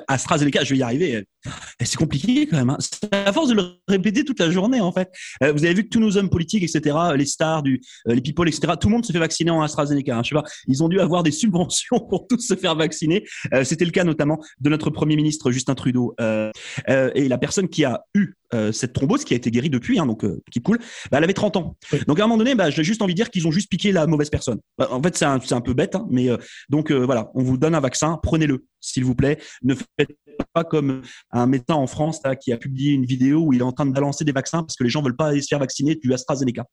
AstraZeneca, 0.07 0.63
je 0.63 0.73
vais 0.73 0.79
y 0.79 0.83
arriver. 0.83 1.15
Euh, 1.15 1.49
c'est 1.83 1.97
compliqué 1.97 2.47
quand 2.47 2.57
même. 2.57 2.69
Hein. 2.69 2.77
C'est 2.79 3.13
à 3.13 3.33
force 3.33 3.49
de 3.49 3.55
le 3.55 3.63
répéter 3.87 4.23
toute 4.23 4.39
la 4.39 4.49
journée, 4.49 4.81
en 4.81 4.91
fait. 4.91 5.11
Euh, 5.43 5.51
vous 5.51 5.65
avez 5.65 5.73
vu 5.73 5.83
que 5.83 5.89
tous 5.89 5.99
nos 5.99 6.17
hommes 6.17 6.29
politiques, 6.29 6.63
etc., 6.63 6.95
les 7.15 7.25
stars, 7.25 7.63
du, 7.63 7.81
les 8.05 8.21
people, 8.21 8.47
etc., 8.47 8.73
tout 8.79 8.87
le 8.87 8.93
monde 8.93 9.05
se 9.05 9.11
fait 9.11 9.19
vacciner 9.19 9.51
en 9.51 9.61
AstraZeneca. 9.61 10.17
Hein. 10.17 10.23
Je 10.23 10.33
ils 10.67 10.83
ont 10.83 10.89
dû 10.89 10.99
avoir 10.99 11.23
des 11.23 11.31
subventions 11.31 11.99
pour 12.09 12.27
tous 12.27 12.39
se 12.39 12.55
faire 12.55 12.75
vacciner. 12.75 13.25
C'était 13.63 13.85
le 13.85 13.91
cas 13.91 14.03
notamment 14.03 14.39
de 14.59 14.69
notre 14.69 14.89
premier 14.89 15.15
ministre 15.15 15.51
Justin 15.51 15.75
Trudeau. 15.75 16.15
et 16.19 17.27
la 17.27 17.37
personne 17.37 17.67
qui 17.67 17.83
a 17.83 18.03
eu 18.15 18.33
cette 18.71 18.93
thrombose, 18.93 19.23
qui 19.23 19.33
a 19.33 19.37
été 19.37 19.51
guérie 19.51 19.69
depuis, 19.69 19.99
hein, 19.99 20.05
donc 20.05 20.25
qui 20.51 20.61
coule, 20.61 20.79
bah, 21.11 21.17
elle 21.17 21.23
avait 21.23 21.33
30 21.33 21.57
ans. 21.57 21.77
Donc 22.07 22.19
à 22.19 22.23
un 22.23 22.27
moment 22.27 22.37
donné, 22.37 22.55
bah, 22.55 22.69
j'ai 22.69 22.83
juste 22.83 23.01
envie 23.01 23.13
de 23.13 23.17
dire 23.17 23.29
qu'ils 23.29 23.47
ont 23.47 23.51
juste 23.51 23.69
piqué 23.69 23.91
la 23.91 24.07
mauvaise 24.07 24.29
personne. 24.29 24.59
Bah, 24.77 24.87
en 24.91 25.01
fait, 25.01 25.15
c'est 25.17 25.25
un, 25.25 25.39
un, 25.51 25.61
peu 25.61 25.73
bête, 25.73 25.95
hein, 25.95 26.07
mais 26.09 26.29
euh, 26.29 26.37
donc 26.69 26.91
euh, 26.91 27.05
voilà, 27.05 27.31
on 27.35 27.43
vous 27.43 27.57
donne 27.57 27.75
un 27.75 27.79
vaccin, 27.79 28.19
prenez-le, 28.21 28.65
s'il 28.81 29.05
vous 29.05 29.15
plaît. 29.15 29.39
Ne 29.63 29.75
faites 29.75 30.17
pas 30.53 30.63
comme 30.63 31.01
un 31.31 31.45
médecin 31.47 31.75
en 31.75 31.87
France 31.87 32.21
qui 32.41 32.51
a 32.51 32.57
publié 32.57 32.93
une 32.93 33.05
vidéo 33.05 33.41
où 33.41 33.53
il 33.53 33.59
est 33.59 33.63
en 33.63 33.71
train 33.71 33.85
de 33.85 33.91
balancer 33.91 34.25
des 34.25 34.31
vaccins 34.31 34.63
parce 34.63 34.75
que 34.75 34.83
les 34.83 34.89
gens 34.89 35.01
veulent 35.01 35.15
pas 35.15 35.27
aller 35.27 35.41
se 35.41 35.47
faire 35.47 35.59
vacciner 35.59 35.95
du 35.95 36.13
AstraZeneca. 36.13 36.65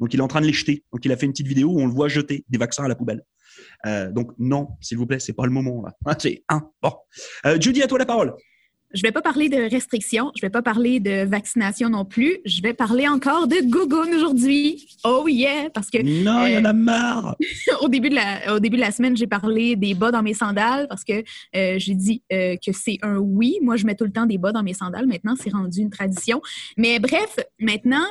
Donc 0.00 0.12
il 0.12 0.20
est 0.20 0.22
en 0.22 0.28
train 0.28 0.40
de 0.40 0.46
les 0.46 0.52
jeter. 0.52 0.84
Donc 0.92 1.04
il 1.04 1.12
a 1.12 1.16
fait 1.16 1.26
une 1.26 1.32
petite 1.32 1.46
vidéo 1.46 1.70
où 1.70 1.80
on 1.80 1.86
le 1.86 1.92
voit 1.92 2.08
jeter 2.08 2.44
des 2.48 2.58
vaccins 2.58 2.84
à 2.84 2.88
la 2.88 2.94
poubelle. 2.94 3.22
Euh, 3.86 4.10
donc 4.12 4.32
non, 4.38 4.68
s'il 4.80 4.98
vous 4.98 5.06
plaît, 5.06 5.18
c'est 5.18 5.32
pas 5.32 5.46
le 5.46 5.52
moment. 5.52 5.84
C'est 6.18 6.44
un. 6.48 6.62
Bon, 6.82 6.92
Judy, 7.58 7.82
à 7.82 7.86
toi 7.86 7.98
la 7.98 8.06
parole. 8.06 8.34
Je 8.96 9.02
ne 9.02 9.08
vais 9.08 9.12
pas 9.12 9.20
parler 9.20 9.50
de 9.50 9.70
restrictions, 9.70 10.32
je 10.34 10.40
ne 10.42 10.46
vais 10.46 10.50
pas 10.50 10.62
parler 10.62 11.00
de 11.00 11.26
vaccination 11.26 11.90
non 11.90 12.06
plus. 12.06 12.38
Je 12.46 12.62
vais 12.62 12.72
parler 12.72 13.06
encore 13.06 13.46
de 13.46 13.56
Google 13.62 14.14
aujourd'hui. 14.14 14.88
Oh 15.04 15.26
yeah! 15.28 15.68
Parce 15.68 15.90
que. 15.90 15.98
Non, 15.98 16.46
il 16.46 16.54
y 16.54 16.56
en 16.56 16.64
a 16.64 16.70
euh, 16.70 16.72
marre! 16.72 17.36
au, 17.82 17.88
début 17.88 18.08
de 18.08 18.14
la, 18.14 18.54
au 18.54 18.58
début 18.58 18.76
de 18.76 18.80
la 18.80 18.92
semaine, 18.92 19.14
j'ai 19.14 19.26
parlé 19.26 19.76
des 19.76 19.92
bas 19.92 20.10
dans 20.10 20.22
mes 20.22 20.32
sandales 20.32 20.88
parce 20.88 21.04
que 21.04 21.22
euh, 21.54 21.74
j'ai 21.76 21.94
dit 21.94 22.22
euh, 22.32 22.56
que 22.56 22.72
c'est 22.72 22.96
un 23.02 23.18
oui. 23.18 23.58
Moi, 23.60 23.76
je 23.76 23.84
mets 23.84 23.96
tout 23.96 24.04
le 24.04 24.12
temps 24.12 24.24
des 24.24 24.38
bas 24.38 24.52
dans 24.52 24.62
mes 24.62 24.72
sandales. 24.72 25.06
Maintenant, 25.06 25.34
c'est 25.38 25.52
rendu 25.52 25.80
une 25.80 25.90
tradition. 25.90 26.40
Mais 26.78 26.98
bref, 26.98 27.36
maintenant, 27.60 28.06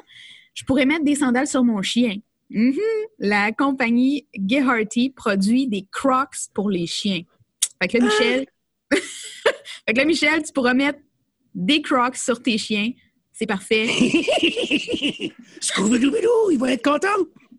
je 0.54 0.66
pourrais 0.66 0.86
mettre 0.86 1.04
des 1.04 1.16
sandales 1.16 1.48
sur 1.48 1.64
mon 1.64 1.82
chien. 1.82 2.18
Mm-hmm. 2.52 2.78
La 3.18 3.52
compagnie 3.52 4.28
Geharty 4.36 5.10
produit 5.10 5.68
des 5.68 5.88
Crocs 5.92 6.50
pour 6.54 6.70
les 6.70 6.86
chiens. 6.86 7.22
Fait 7.82 7.88
que 7.88 7.98
là, 7.98 8.06
Michel. 8.06 8.46
Fait 9.88 9.94
que 9.94 10.00
là, 10.00 10.06
Michel, 10.06 10.44
tu 10.44 10.52
pourras 10.52 10.74
mettre 10.74 11.00
des 11.54 11.82
Crocs 11.82 12.16
sur 12.16 12.42
tes 12.42 12.58
chiens. 12.58 12.92
C'est 13.32 13.46
parfait. 13.46 13.88
Scooby-Doo, 15.62 16.52
il 16.52 16.58
va 16.58 16.72
être 16.72 16.84
content! 16.84 17.08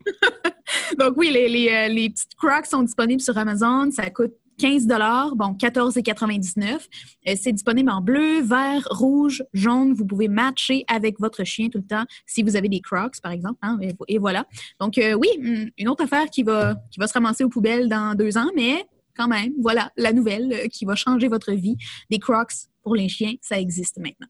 Donc 0.99 1.17
oui, 1.17 1.31
les, 1.31 1.49
les, 1.49 1.69
euh, 1.69 1.89
les 1.89 2.11
petites 2.11 2.35
Crocs 2.37 2.67
sont 2.67 2.83
disponibles 2.83 3.21
sur 3.21 3.37
Amazon. 3.37 3.91
Ça 3.91 4.09
coûte 4.11 4.33
15 4.59 4.87
bon 4.87 5.53
14,99. 5.53 6.89
Euh, 7.29 7.35
c'est 7.37 7.53
disponible 7.53 7.91
en 7.91 8.01
bleu, 8.01 8.41
vert, 8.41 8.87
rouge, 8.91 9.45
jaune. 9.53 9.93
Vous 9.93 10.07
pouvez 10.07 10.29
matcher 10.29 10.85
avec 10.89 11.21
votre 11.21 11.45
chien 11.45 11.69
tout 11.69 11.79
le 11.79 11.87
temps 11.87 12.05
si 12.27 12.43
vous 12.43 12.57
avez 12.57 12.69
des 12.69 12.81
Crocs, 12.81 13.21
par 13.23 13.33
exemple. 13.33 13.59
Hein, 13.63 13.79
et, 14.09 14.19
voilà. 14.19 14.47
Donc 14.81 14.99
euh, 14.99 15.15
oui, 15.15 15.29
hmm, 15.41 15.69
une 15.79 15.89
autre 15.89 16.05
affaire 16.05 16.31
qui 16.31 16.43
va, 16.43 16.77
qui 16.91 16.99
va 16.99 17.07
se 17.07 17.13
ramasser 17.13 17.45
aux 17.45 17.49
poubelles 17.49 17.89
dans 17.89 18.15
deux 18.15 18.39
ans, 18.39 18.51
mais 18.55 18.87
quand 19.17 19.29
même, 19.29 19.53
voilà 19.61 19.91
la 19.97 20.13
nouvelle 20.13 20.53
euh, 20.53 20.69
qui 20.69 20.85
va 20.85 20.95
changer 20.95 21.29
votre 21.29 21.53
vie. 21.53 21.77
Des 22.11 22.19
Crocs 22.19 22.53
pour 22.83 22.95
les 22.95 23.09
chiens, 23.09 23.35
ça 23.41 23.59
existe 23.59 23.99
maintenant 23.99 24.29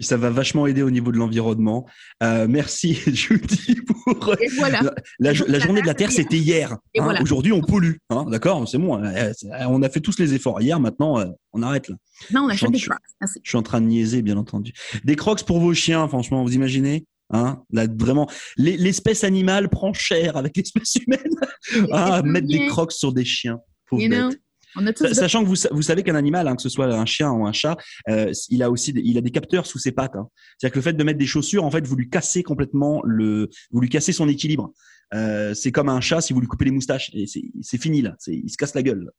ça 0.00 0.16
va 0.16 0.30
vachement 0.30 0.66
aider 0.66 0.82
au 0.82 0.90
niveau 0.90 1.12
de 1.12 1.18
l'environnement. 1.18 1.86
Euh, 2.22 2.46
merci 2.48 2.94
Judy 3.06 3.76
pour 3.86 4.34
la, 5.18 5.32
journée 5.32 5.82
de 5.82 5.86
la 5.86 5.94
Terre, 5.94 6.10
c'était 6.10 6.38
hier. 6.38 6.76
Hein. 6.98 7.14
Aujourd'hui, 7.22 7.52
on 7.52 7.60
pollue, 7.60 7.96
hein, 8.08 8.24
d'accord 8.28 8.66
C'est 8.68 8.78
bon. 8.78 9.02
Euh, 9.02 9.32
on 9.68 9.82
a 9.82 9.88
fait 9.88 10.00
tous 10.00 10.18
les 10.18 10.34
efforts 10.34 10.60
hier. 10.60 10.80
Maintenant, 10.80 11.18
euh, 11.18 11.26
on 11.52 11.62
arrête 11.62 11.88
là. 11.88 11.96
Non, 12.32 12.42
on 12.44 12.48
achète 12.48 12.70
des 12.70 12.80
crocs. 12.80 12.98
Je 13.42 13.48
suis 13.48 13.58
en 13.58 13.62
train 13.62 13.80
de 13.80 13.86
niaiser, 13.86 14.22
bien 14.22 14.36
entendu. 14.36 14.72
Des 15.04 15.16
crocs 15.16 15.44
pour 15.44 15.60
vos 15.60 15.74
chiens, 15.74 16.08
franchement, 16.08 16.42
vous 16.42 16.54
imaginez 16.54 17.04
Hein, 17.32 17.62
là, 17.70 17.86
vraiment, 17.88 18.28
l'espèce 18.56 19.22
animale 19.22 19.68
prend 19.68 19.92
cher 19.92 20.36
avec 20.36 20.56
l'espèce 20.56 20.96
humaine. 20.96 21.36
ah, 21.92 22.22
mettre 22.24 22.48
des 22.48 22.66
crocs 22.66 22.90
sur 22.90 23.12
des 23.12 23.24
chiens. 23.24 23.60
Pauvre 23.90 24.02
Sachant 25.12 25.42
que 25.42 25.48
vous, 25.48 25.56
vous 25.72 25.82
savez 25.82 26.02
qu'un 26.02 26.14
animal, 26.14 26.46
hein, 26.46 26.54
que 26.54 26.62
ce 26.62 26.68
soit 26.68 26.86
un 26.86 27.06
chien 27.06 27.30
ou 27.32 27.46
un 27.46 27.52
chat, 27.52 27.76
euh, 28.08 28.32
il 28.50 28.62
a 28.62 28.70
aussi 28.70 28.92
il 28.96 29.18
a 29.18 29.20
des 29.20 29.30
capteurs 29.30 29.66
sous 29.66 29.78
ses 29.78 29.92
pattes. 29.92 30.14
Hein. 30.14 30.28
C'est-à-dire 30.58 30.74
que 30.74 30.78
le 30.78 30.82
fait 30.82 30.92
de 30.92 31.04
mettre 31.04 31.18
des 31.18 31.26
chaussures, 31.26 31.64
en 31.64 31.70
fait, 31.70 31.86
vous 31.86 31.96
lui 31.96 32.08
cassez 32.08 32.42
complètement 32.42 33.02
le, 33.04 33.50
vous 33.72 33.80
lui 33.80 33.88
cassez 33.88 34.12
son 34.12 34.28
équilibre. 34.28 34.72
Euh, 35.14 35.54
c'est 35.54 35.72
comme 35.72 35.88
un 35.88 36.00
chat 36.00 36.20
si 36.20 36.32
vous 36.32 36.40
lui 36.40 36.46
coupez 36.46 36.64
les 36.64 36.70
moustaches, 36.70 37.10
et 37.14 37.26
c'est 37.26 37.78
fini 37.80 38.02
là, 38.02 38.16
il 38.26 38.50
se 38.50 38.56
casse 38.56 38.74
la 38.74 38.82
gueule. 38.82 39.10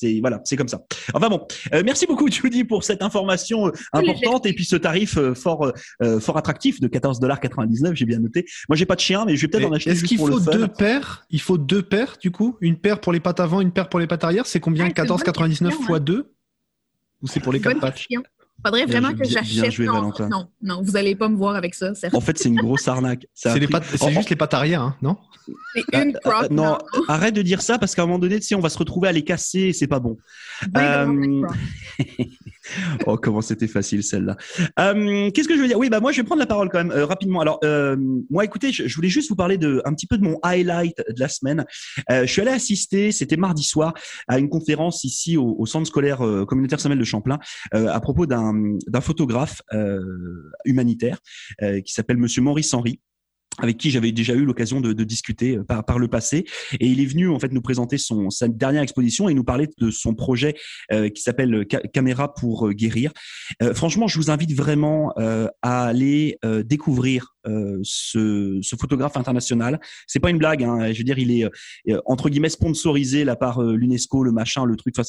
C'est 0.00 0.18
voilà, 0.20 0.40
c'est 0.44 0.56
comme 0.56 0.68
ça. 0.68 0.82
Enfin 1.12 1.28
bon, 1.28 1.46
euh, 1.74 1.82
merci 1.84 2.06
beaucoup 2.06 2.26
Judy 2.30 2.64
pour 2.64 2.84
cette 2.84 3.02
information 3.02 3.66
euh, 3.66 3.72
importante. 3.92 4.46
Et 4.46 4.54
puis 4.54 4.64
ce 4.64 4.76
tarif 4.76 5.18
euh, 5.18 5.34
fort 5.34 5.72
fort 6.20 6.38
attractif 6.38 6.80
de 6.80 6.88
14,99 6.88 7.94
j'ai 7.94 8.06
bien 8.06 8.18
noté. 8.18 8.46
Moi 8.70 8.76
j'ai 8.76 8.86
pas 8.86 8.94
de 8.94 9.00
chien 9.00 9.26
mais 9.26 9.36
je 9.36 9.42
vais 9.42 9.48
peut-être 9.48 9.68
en 9.68 9.72
acheter 9.72 9.90
Est-ce 9.90 10.04
qu'il 10.04 10.16
faut 10.16 10.40
deux 10.40 10.68
paires? 10.68 11.26
Il 11.28 11.42
faut 11.42 11.58
deux 11.58 11.82
paires 11.82 12.16
du 12.18 12.30
coup, 12.30 12.56
une 12.62 12.78
paire 12.78 12.98
pour 13.00 13.12
les 13.12 13.20
pattes 13.20 13.40
avant, 13.40 13.60
une 13.60 13.72
paire 13.72 13.90
pour 13.90 14.00
les 14.00 14.06
pattes 14.06 14.24
arrière, 14.24 14.46
c'est 14.46 14.60
combien? 14.60 14.88
14,99 14.88 15.70
fois 15.70 16.00
2 16.00 16.32
Ou 17.20 17.26
c'est 17.26 17.40
pour 17.40 17.52
les 17.52 17.60
quatre 17.60 17.80
pattes 17.80 18.00
Faudrait 18.64 18.86
vraiment 18.86 19.14
que 19.14 19.24
j'achète. 19.24 19.78
Non, 19.78 20.12
non, 20.28 20.48
non, 20.62 20.82
vous 20.82 20.96
allez 20.96 21.14
pas 21.14 21.28
me 21.28 21.36
voir 21.36 21.54
avec 21.56 21.74
ça. 21.74 21.92
En 22.12 22.20
fait, 22.20 22.38
c'est 22.38 22.48
une 22.48 22.60
grosse 22.60 22.86
arnaque. 22.88 23.26
C'est 23.34 23.60
juste 24.10 24.30
les 24.30 24.36
pattes 24.36 24.54
arrière, 24.54 24.82
hein, 24.82 24.96
non? 25.02 25.16
C'est 25.74 25.84
une 25.94 26.16
euh, 26.16 26.30
croc. 26.30 26.50
non, 26.50 26.78
arrête 27.08 27.34
de 27.34 27.42
dire 27.42 27.62
ça 27.62 27.78
parce 27.78 27.94
qu'à 27.94 28.02
un 28.02 28.06
moment 28.06 28.18
donné, 28.18 28.38
tu 28.38 28.46
sais, 28.46 28.54
on 28.54 28.60
va 28.60 28.68
se 28.68 28.78
retrouver 28.78 29.08
à 29.08 29.12
les 29.12 29.24
casser 29.24 29.60
et 29.60 29.72
c'est 29.72 29.86
pas 29.86 29.98
bon. 29.98 30.16
Euh... 30.76 31.42
oh, 33.06 33.16
comment 33.16 33.40
c'était 33.40 33.68
facile 33.68 34.02
celle-là. 34.02 34.36
Euh, 34.78 35.30
Qu'est-ce 35.30 35.48
que 35.48 35.56
je 35.56 35.60
veux 35.60 35.68
dire? 35.68 35.78
Oui, 35.78 35.88
bah 35.88 36.00
moi, 36.00 36.12
je 36.12 36.18
vais 36.18 36.24
prendre 36.24 36.40
la 36.40 36.46
parole 36.46 36.68
quand 36.70 36.78
même 36.78 36.92
euh, 36.92 37.06
rapidement. 37.06 37.40
Alors, 37.40 37.58
euh, 37.64 37.96
moi, 38.30 38.44
écoutez, 38.44 38.72
je, 38.72 38.94
voulais 38.94 39.08
juste 39.08 39.28
vous 39.28 39.36
parler 39.36 39.58
de 39.58 39.82
un 39.84 39.94
petit 39.94 40.06
peu 40.06 40.18
de 40.18 40.24
mon 40.24 40.38
highlight 40.42 40.96
de 40.98 41.20
la 41.20 41.28
semaine. 41.28 41.64
je 42.08 42.26
suis 42.26 42.42
allé 42.42 42.50
assister, 42.50 43.12
c'était 43.12 43.36
mardi 43.36 43.62
soir, 43.62 43.94
à 44.28 44.38
une 44.38 44.48
conférence 44.48 45.04
ici 45.04 45.36
au, 45.36 45.64
centre 45.66 45.86
scolaire 45.86 46.18
communautaire 46.46 46.80
Samuel 46.80 46.98
de 46.98 47.04
Champlain 47.04 47.38
à 47.72 48.00
propos 48.00 48.26
d'un 48.26 49.00
photographe 49.00 49.62
humanitaire 50.64 51.18
qui 51.60 51.92
s'appelle 51.92 52.16
Monsieur 52.16 52.42
Maurice 52.42 52.72
Henry 52.74 53.00
avec 53.62 53.76
qui 53.76 53.90
j'avais 53.90 54.12
déjà 54.12 54.34
eu 54.34 54.44
l'occasion 54.44 54.80
de, 54.80 54.92
de, 54.92 55.04
discuter 55.04 55.56
euh, 55.56 55.64
par, 55.64 55.84
par 55.84 55.98
le 55.98 56.08
passé. 56.08 56.44
Et 56.78 56.86
il 56.86 57.00
est 57.00 57.06
venu 57.06 57.28
en 57.28 57.38
fait 57.38 57.52
nous 57.52 57.62
présenter 57.62 57.98
son, 57.98 58.30
sa 58.30 58.48
dernière 58.48 58.82
exposition 58.82 59.28
et 59.28 59.34
nous 59.34 59.44
parler 59.44 59.68
de 59.78 59.90
son 59.90 60.14
projet 60.14 60.54
euh, 60.92 61.08
qui 61.08 61.22
s'appelle 61.22 61.66
Caméra 61.66 62.32
pour 62.34 62.68
euh, 62.68 62.72
guérir. 62.72 63.12
Euh, 63.62 63.74
franchement, 63.74 64.08
je 64.08 64.18
vous 64.18 64.30
invite 64.30 64.54
vraiment 64.54 65.12
euh, 65.18 65.46
à 65.62 65.86
aller 65.86 66.38
découvrir 66.64 67.34
ce, 67.82 68.58
ce, 68.62 68.76
photographe 68.76 69.16
international. 69.16 69.80
C'est 70.06 70.20
pas 70.20 70.30
une 70.30 70.38
blague, 70.38 70.62
hein. 70.64 70.92
je 70.92 70.98
veux 70.98 71.04
dire, 71.04 71.18
il 71.18 71.30
est 71.30 71.48
entre 72.06 72.28
guillemets 72.28 72.48
sponsorisé 72.48 73.24
là 73.24 73.36
par 73.36 73.62
l'UNESCO, 73.62 74.24
le 74.24 74.32
machin, 74.32 74.64
le 74.64 74.76
truc. 74.76 74.94
Enfin, 74.96 75.06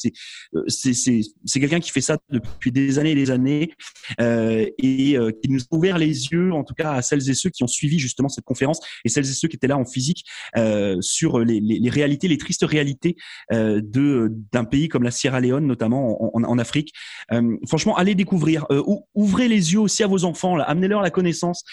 c'est 0.66 0.94
c'est 0.94 1.20
c'est 1.44 1.60
quelqu'un 1.60 1.80
qui 1.80 1.90
fait 1.90 2.00
ça 2.00 2.18
depuis 2.30 2.72
des 2.72 2.98
années 2.98 3.12
et 3.12 3.14
des 3.14 3.30
années 3.30 3.72
et 4.18 5.16
qui 5.42 5.48
nous 5.48 5.60
a 5.60 5.74
ouvert 5.74 5.98
les 5.98 6.26
yeux, 6.28 6.52
en 6.52 6.64
tout 6.64 6.74
cas 6.74 6.92
à 6.92 7.02
celles 7.02 7.28
et 7.28 7.34
ceux 7.34 7.50
qui 7.50 7.62
ont 7.62 7.68
suivi 7.68 7.98
justement 7.98 8.28
cette 8.28 8.44
conférence 8.44 8.80
et 9.04 9.08
celles 9.08 9.24
et 9.24 9.32
ceux 9.32 9.48
qui 9.48 9.56
étaient 9.56 9.66
là 9.66 9.76
en 9.76 9.84
physique 9.84 10.24
euh, 10.56 11.00
sur 11.00 11.38
les, 11.40 11.60
les, 11.60 11.78
les, 11.78 11.90
réalités, 11.90 12.28
les 12.28 12.38
tristes 12.38 12.64
réalités 12.64 13.16
euh, 13.52 13.80
de 13.82 14.32
d'un 14.52 14.64
pays 14.64 14.88
comme 14.88 15.02
la 15.02 15.10
Sierra 15.10 15.40
Leone, 15.40 15.66
notamment 15.66 16.36
en, 16.36 16.40
en, 16.40 16.44
en 16.44 16.58
Afrique. 16.58 16.92
Euh, 17.32 17.56
franchement, 17.68 17.96
allez 17.96 18.14
découvrir, 18.14 18.66
euh, 18.70 18.82
ouvrez 19.14 19.48
les 19.48 19.72
yeux 19.72 19.80
aussi 19.80 20.02
à 20.02 20.06
vos 20.06 20.24
enfants, 20.24 20.58
amenez-leur 20.58 21.02
la 21.02 21.10
connaissance. 21.10 21.64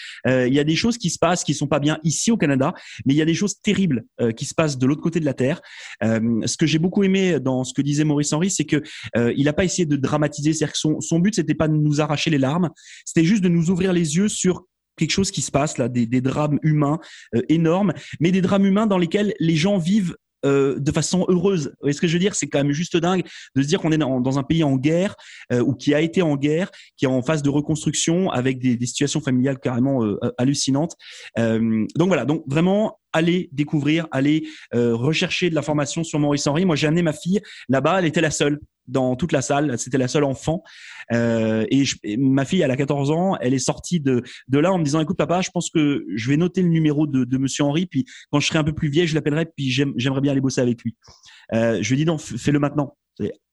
Euh, 0.50 0.52
il 0.52 0.54
y 0.54 0.60
a 0.60 0.64
des 0.64 0.76
choses 0.76 0.98
qui 0.98 1.10
se 1.10 1.18
passent 1.18 1.44
qui 1.44 1.54
sont 1.54 1.66
pas 1.66 1.80
bien 1.80 1.98
ici 2.04 2.30
au 2.30 2.36
Canada, 2.36 2.74
mais 3.06 3.14
il 3.14 3.16
y 3.16 3.22
a 3.22 3.26
des 3.26 3.34
choses 3.34 3.60
terribles 3.60 4.04
qui 4.36 4.44
se 4.44 4.54
passent 4.54 4.78
de 4.78 4.86
l'autre 4.86 5.02
côté 5.02 5.20
de 5.20 5.24
la 5.24 5.34
terre. 5.34 5.60
ce 6.02 6.56
que 6.56 6.66
j'ai 6.66 6.78
beaucoup 6.78 7.02
aimé 7.02 7.40
dans 7.40 7.64
ce 7.64 7.72
que 7.72 7.82
disait 7.82 8.04
Maurice 8.04 8.32
Henry, 8.32 8.50
c'est 8.50 8.64
que 8.64 8.82
il 9.16 9.44
n'a 9.44 9.52
pas 9.52 9.64
essayé 9.64 9.86
de 9.86 9.96
dramatiser, 9.96 10.52
c'est-à-dire 10.52 10.72
que 10.72 10.78
son, 10.78 11.00
son 11.00 11.18
but 11.18 11.34
c'était 11.34 11.54
pas 11.54 11.68
de 11.68 11.74
nous 11.74 12.00
arracher 12.00 12.30
les 12.30 12.38
larmes, 12.38 12.70
c'était 13.04 13.24
juste 13.24 13.42
de 13.42 13.48
nous 13.48 13.70
ouvrir 13.70 13.92
les 13.92 14.16
yeux 14.16 14.28
sur 14.28 14.64
quelque 15.00 15.10
chose 15.10 15.30
qui 15.30 15.40
se 15.40 15.50
passe 15.50 15.78
là, 15.78 15.88
des, 15.88 16.06
drames 16.20 16.58
humains 16.62 16.98
euh, 17.34 17.42
énormes, 17.48 17.92
mais 18.20 18.32
des 18.32 18.42
drames 18.42 18.66
humains 18.66 18.86
dans 18.86 18.98
lesquels 18.98 19.34
les 19.40 19.56
gens 19.56 19.78
vivent 19.78 20.14
euh, 20.46 20.78
de 20.78 20.92
façon 20.92 21.26
heureuse. 21.28 21.74
Vous 21.82 21.92
ce 21.92 22.00
que 22.00 22.06
je 22.06 22.14
veux 22.14 22.18
dire? 22.18 22.34
C'est 22.34 22.48
quand 22.48 22.58
même 22.58 22.72
juste 22.72 22.96
dingue 22.96 23.24
de 23.54 23.62
se 23.62 23.66
dire 23.66 23.80
qu'on 23.80 23.92
est 23.92 23.98
dans, 23.98 24.38
un 24.38 24.42
pays 24.42 24.64
en 24.64 24.76
guerre 24.76 25.16
euh, 25.52 25.60
ou 25.60 25.74
qui 25.74 25.94
a 25.94 26.00
été 26.00 26.22
en 26.22 26.36
guerre, 26.36 26.70
qui 26.96 27.04
est 27.04 27.08
en 27.08 27.22
phase 27.22 27.42
de 27.42 27.50
reconstruction 27.50 28.30
avec 28.30 28.58
des, 28.58 28.78
situations 28.86 29.20
familiales 29.20 29.58
carrément 29.58 30.04
euh, 30.04 30.18
hallucinantes. 30.38 30.96
Donc 31.36 32.08
voilà, 32.08 32.24
donc 32.24 32.44
vraiment 32.46 32.98
allez 33.12 33.48
découvrir, 33.52 34.06
allez 34.12 34.46
rechercher 34.72 35.50
de 35.50 35.54
l'information 35.54 36.04
sur 36.04 36.18
Maurice 36.18 36.46
Henry. 36.46 36.64
Moi, 36.64 36.76
j'ai 36.76 36.86
amené 36.86 37.02
ma 37.02 37.12
fille 37.12 37.40
là-bas, 37.68 37.98
elle 37.98 38.06
était 38.06 38.20
la 38.20 38.30
seule 38.30 38.60
dans 38.90 39.16
toute 39.16 39.32
la 39.32 39.42
salle. 39.42 39.78
C'était 39.78 39.98
la 39.98 40.08
seule 40.08 40.24
enfant. 40.24 40.62
Euh, 41.12 41.64
et, 41.70 41.84
ma 42.16 42.44
fille, 42.44 42.60
elle 42.60 42.70
a 42.70 42.76
14 42.76 43.10
ans. 43.10 43.36
Elle 43.40 43.54
est 43.54 43.58
sortie 43.58 44.00
de, 44.00 44.22
de 44.48 44.58
là 44.58 44.72
en 44.72 44.78
me 44.78 44.84
disant, 44.84 45.00
écoute 45.00 45.16
papa, 45.16 45.40
je 45.40 45.50
pense 45.50 45.70
que 45.70 46.04
je 46.14 46.28
vais 46.28 46.36
noter 46.36 46.62
le 46.62 46.68
numéro 46.68 47.06
de, 47.06 47.38
Monsieur 47.38 47.64
Henry. 47.64 47.86
Puis 47.86 48.04
quand 48.30 48.40
je 48.40 48.46
serai 48.46 48.58
un 48.58 48.64
peu 48.64 48.74
plus 48.74 48.88
vieille, 48.88 49.06
je 49.06 49.14
l'appellerai. 49.14 49.46
Puis 49.46 49.70
j'aimerais 49.70 50.20
bien 50.20 50.32
aller 50.32 50.40
bosser 50.40 50.60
avec 50.60 50.82
lui. 50.82 50.96
Euh, 51.54 51.78
je 51.80 51.90
lui 51.90 51.96
dis 51.96 52.04
non, 52.04 52.18
fais-le 52.18 52.58
maintenant. 52.58 52.96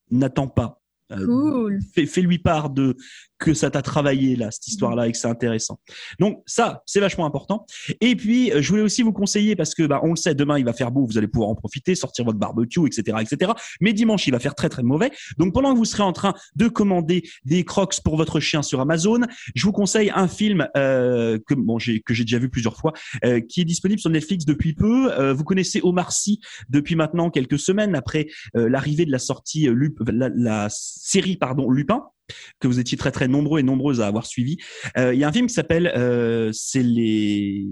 N'attends 0.09 0.47
pas. 0.47 0.81
Euh, 1.11 1.25
cool. 1.25 1.79
Fais-lui 1.93 2.39
part 2.39 2.69
de 2.69 2.95
que 3.39 3.53
ça 3.53 3.69
t'a 3.69 3.81
travaillé 3.81 4.35
là 4.35 4.49
cette 4.51 4.67
histoire-là 4.67 5.07
et 5.07 5.11
que 5.11 5.17
c'est 5.17 5.27
intéressant. 5.27 5.79
Donc 6.19 6.41
ça, 6.45 6.81
c'est 6.85 6.99
vachement 6.99 7.25
important. 7.25 7.65
Et 8.01 8.15
puis 8.15 8.51
euh, 8.51 8.61
je 8.61 8.69
voulais 8.69 8.81
aussi 8.81 9.03
vous 9.03 9.13
conseiller 9.13 9.55
parce 9.55 9.75
que 9.75 9.83
bah, 9.83 9.99
on 10.03 10.11
le 10.11 10.15
sait, 10.15 10.33
demain 10.33 10.57
il 10.57 10.65
va 10.65 10.73
faire 10.73 10.91
beau, 10.91 11.05
vous 11.05 11.17
allez 11.17 11.27
pouvoir 11.27 11.49
en 11.49 11.55
profiter, 11.55 11.95
sortir 11.95 12.25
votre 12.25 12.39
barbecue, 12.39 12.85
etc., 12.87 13.17
etc. 13.21 13.51
Mais 13.79 13.93
dimanche 13.93 14.27
il 14.27 14.31
va 14.31 14.39
faire 14.39 14.55
très 14.55 14.69
très 14.69 14.83
mauvais. 14.83 15.11
Donc 15.37 15.53
pendant 15.53 15.73
que 15.73 15.77
vous 15.77 15.85
serez 15.85 16.03
en 16.03 16.13
train 16.13 16.33
de 16.55 16.67
commander 16.67 17.23
des 17.45 17.63
Crocs 17.63 18.01
pour 18.03 18.17
votre 18.17 18.39
chien 18.39 18.63
sur 18.63 18.81
Amazon, 18.81 19.21
je 19.55 19.65
vous 19.65 19.71
conseille 19.71 20.11
un 20.13 20.27
film 20.27 20.67
euh, 20.75 21.37
que 21.47 21.53
bon 21.53 21.77
j'ai 21.79 22.01
que 22.01 22.13
j'ai 22.13 22.23
déjà 22.23 22.39
vu 22.39 22.49
plusieurs 22.49 22.75
fois, 22.75 22.93
euh, 23.23 23.39
qui 23.39 23.61
est 23.61 23.65
disponible 23.65 23.99
sur 23.99 24.09
Netflix 24.09 24.45
depuis 24.45 24.73
peu. 24.73 25.11
Euh, 25.13 25.33
vous 25.33 25.43
connaissez 25.43 25.79
Omar 25.83 26.11
Sy 26.11 26.39
depuis 26.69 26.95
maintenant 26.95 27.29
quelques 27.29 27.59
semaines 27.59 27.95
après 27.95 28.27
euh, 28.55 28.67
l'arrivée 28.67 29.05
de 29.05 29.11
la 29.11 29.19
sortie 29.19 29.69
la, 30.07 30.29
la 30.29 30.69
série 30.97 31.37
pardon 31.37 31.69
Lupin 31.69 32.03
que 32.59 32.67
vous 32.67 32.79
étiez 32.79 32.97
très 32.97 33.11
très 33.11 33.27
nombreux 33.27 33.59
et 33.59 33.63
nombreuses 33.63 34.01
à 34.01 34.07
avoir 34.07 34.25
suivi. 34.25 34.57
Euh, 34.97 35.13
il 35.13 35.19
y 35.19 35.23
a 35.23 35.27
un 35.27 35.31
film 35.31 35.47
qui 35.47 35.53
s'appelle 35.53 35.87
euh, 35.95 36.51
c'est 36.53 36.83
les 36.83 37.65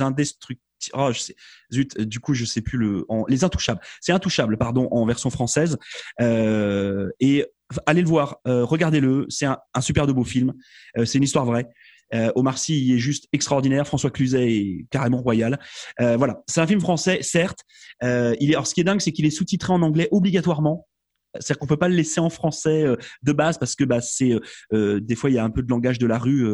indestructibles. 0.00 0.60
Oh, 0.94 1.10
je 1.12 1.20
sais, 1.20 1.36
zut, 1.72 2.00
du 2.00 2.18
coup, 2.18 2.34
je 2.34 2.44
sais 2.44 2.60
plus 2.60 2.76
le. 2.76 3.06
Les 3.28 3.44
Intouchables. 3.44 3.80
C'est 4.00 4.10
Intouchables, 4.10 4.58
pardon, 4.58 4.88
en 4.90 5.06
version 5.06 5.30
française. 5.30 5.78
Euh, 6.20 7.08
et 7.20 7.46
allez 7.86 8.02
le 8.02 8.08
voir, 8.08 8.38
euh, 8.46 8.64
regardez-le. 8.64 9.26
C'est 9.28 9.46
un, 9.46 9.58
un, 9.74 9.80
super 9.80 10.06
de 10.06 10.12
beau 10.12 10.24
film. 10.24 10.52
Euh, 10.98 11.04
c'est 11.04 11.18
une 11.18 11.24
histoire 11.24 11.44
vraie. 11.44 11.68
Euh, 12.14 12.30
Omar 12.34 12.58
Sy 12.58 12.92
est 12.92 12.98
juste 12.98 13.28
extraordinaire. 13.32 13.86
François 13.86 14.10
Cluzet 14.10 14.52
est 14.52 14.86
carrément 14.90 15.22
royal. 15.22 15.58
voilà, 15.98 16.42
c'est 16.46 16.60
un 16.60 16.66
film 16.66 16.80
français, 16.80 17.20
certes. 17.22 17.60
il 18.02 18.50
est. 18.50 18.54
Alors, 18.54 18.66
ce 18.66 18.74
qui 18.74 18.80
est 18.80 18.84
dingue, 18.84 19.00
c'est 19.00 19.12
qu'il 19.12 19.24
est 19.24 19.30
sous-titré 19.30 19.72
en 19.72 19.82
anglais 19.82 20.08
obligatoirement 20.10 20.86
c'est-à-dire 21.34 21.58
qu'on 21.58 21.66
peut 21.66 21.76
pas 21.76 21.88
le 21.88 21.94
laisser 21.94 22.20
en 22.20 22.30
français 22.30 22.84
de 23.22 23.32
base 23.32 23.58
parce 23.58 23.74
que 23.74 23.84
bah, 23.84 24.00
c'est 24.00 24.32
des 24.72 25.14
fois 25.14 25.30
il 25.30 25.34
y 25.34 25.38
a 25.38 25.44
un 25.44 25.50
peu 25.50 25.62
de 25.62 25.68
langage 25.68 25.98
de 25.98 26.06
la 26.06 26.18
rue 26.18 26.46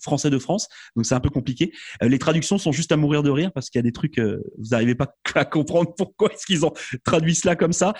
français 0.00 0.30
de 0.30 0.38
France, 0.38 0.68
donc 0.96 1.06
c'est 1.06 1.14
un 1.14 1.20
peu 1.20 1.30
compliqué. 1.30 1.72
les 2.00 2.18
traductions 2.18 2.58
sont 2.58 2.72
juste 2.72 2.92
à 2.92 2.96
mourir 2.96 3.22
de 3.22 3.30
rire 3.30 3.52
parce 3.52 3.70
qu'il 3.70 3.78
y 3.78 3.80
a 3.80 3.82
des 3.82 3.92
trucs 3.92 4.18
vous 4.18 4.70
n'arrivez 4.70 4.94
pas 4.94 5.14
à 5.34 5.44
comprendre 5.44 5.94
pourquoi 5.96 6.32
est-ce 6.32 6.46
qu'ils 6.46 6.64
ont 6.64 6.72
traduit 7.04 7.34
cela 7.34 7.56
comme 7.56 7.72
ça. 7.72 7.94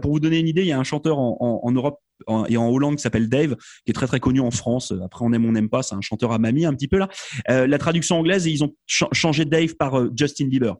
pour 0.00 0.12
vous 0.12 0.20
donner 0.20 0.38
une 0.38 0.48
idée, 0.48 0.62
il 0.62 0.68
y 0.68 0.72
a 0.72 0.78
un 0.78 0.84
chanteur 0.84 1.18
en, 1.18 1.72
Europe 1.72 2.00
et 2.48 2.56
en 2.56 2.68
Hollande 2.68 2.96
qui 2.96 3.02
s'appelle 3.02 3.28
Dave, 3.28 3.56
qui 3.84 3.90
est 3.90 3.94
très 3.94 4.06
très 4.06 4.20
connu 4.20 4.40
en 4.40 4.50
France. 4.50 4.92
Après, 5.04 5.24
on 5.24 5.32
aime, 5.32 5.44
on 5.44 5.52
n'aime 5.52 5.68
pas. 5.68 5.82
C'est 5.82 5.94
un 5.94 6.00
chanteur 6.00 6.32
à 6.32 6.38
mamie 6.38 6.64
un 6.64 6.74
petit 6.74 6.88
peu 6.88 6.98
là. 6.98 7.08
la 7.48 7.78
traduction 7.78 8.18
anglaise, 8.18 8.46
ils 8.46 8.64
ont 8.64 8.74
changé 8.86 9.44
Dave 9.44 9.74
par 9.76 10.16
Justin 10.16 10.46
Bieber. 10.46 10.76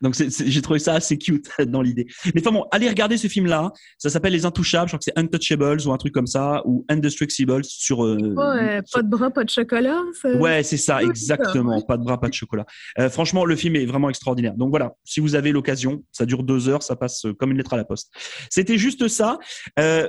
Donc 0.00 0.14
j'ai 0.14 0.62
trouvé 0.62 0.78
ça 0.78 0.94
assez 0.94 1.18
cute 1.18 1.48
dans 1.66 1.82
l'idée. 1.82 2.06
Mais 2.34 2.40
enfin 2.40 2.52
bon, 2.52 2.66
allez 2.70 2.88
regarder 2.88 3.16
ce 3.16 3.28
film-là. 3.28 3.70
Ça 3.98 4.10
s'appelle 4.10 4.32
Les 4.32 4.44
Intouchables. 4.44 4.88
Je 4.88 4.92
crois 4.92 4.98
que 4.98 5.04
c'est 5.04 5.18
Untouchables 5.18 5.80
ou 5.86 5.92
un 5.92 5.96
truc 5.96 6.12
comme 6.12 6.26
ça, 6.26 6.62
ou 6.64 6.84
Indestructibles 6.88 7.64
sur. 7.64 8.04
Euh, 8.04 8.34
euh, 8.38 8.80
Pas 8.92 9.02
de 9.02 9.08
bras, 9.08 9.30
pas 9.30 9.44
de 9.44 9.50
chocolat. 9.50 10.00
Ouais, 10.24 10.62
c'est 10.62 10.76
ça, 10.76 11.02
exactement. 11.02 11.80
Pas 11.82 11.96
de 11.96 12.04
bras, 12.04 12.20
pas 12.20 12.28
de 12.28 12.34
chocolat. 12.34 12.66
Euh, 12.98 13.08
franchement, 13.08 13.44
le 13.44 13.56
film 13.56 13.76
est 13.76 13.86
vraiment 13.86 14.10
extraordinaire. 14.10 14.54
Donc 14.54 14.70
voilà, 14.70 14.92
si 15.04 15.20
vous 15.20 15.34
avez 15.34 15.52
l'occasion, 15.52 16.04
ça 16.12 16.26
dure 16.26 16.42
deux 16.42 16.68
heures, 16.68 16.82
ça 16.82 16.96
passe 16.96 17.24
comme 17.38 17.52
une 17.52 17.58
lettre 17.58 17.74
à 17.74 17.76
la 17.76 17.84
poste. 17.84 18.10
C'était 18.50 18.78
juste 18.78 19.08
ça. 19.08 19.38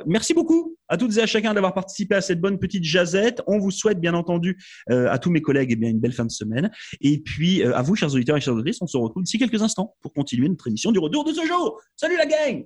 merci 0.06 0.34
beaucoup 0.34 0.76
à 0.90 0.98
toutes 0.98 1.18
et 1.18 1.22
à 1.22 1.26
chacun 1.26 1.54
d'avoir 1.54 1.74
participé 1.74 2.16
à 2.16 2.22
cette 2.22 2.42
bonne 2.42 2.60
petite 2.60 2.84
jazette. 2.84 3.42
On 3.48 3.60
vous 3.60 3.72
souhaite 3.72 4.00
bien 4.00 4.14
entendu 4.14 4.58
à 4.90 5.18
tous 5.20 5.30
mes 5.30 5.42
collègues 5.42 5.72
et 5.72 5.74
eh 5.74 5.78
bien 5.78 5.90
une 5.90 6.00
belle 6.00 6.14
fin 6.14 6.26
de 6.26 6.32
semaine. 6.32 6.72
Et 7.02 7.20
puis 7.20 7.64
à 7.64 7.82
vous, 7.82 7.96
chers 7.96 8.14
auditeurs 8.14 8.38
et 8.38 8.42
chers 8.42 8.54
auditrices, 8.54 8.82
on 8.82 8.88
se 8.88 8.98
retrouve 8.98 9.24
d'ici 9.24 9.38
quelques 9.38 9.62
instants 9.62 9.96
pour 10.02 10.14
continuer 10.14 10.50
notre 10.50 10.68
émission 10.68 10.92
du 10.92 11.00
retour 11.00 11.24
de 11.24 11.34
ce 11.34 11.46
jour. 11.46 11.80
Salut 11.96 12.18
la 12.18 12.26
gang 12.26 12.66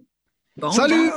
Salut 0.72 1.12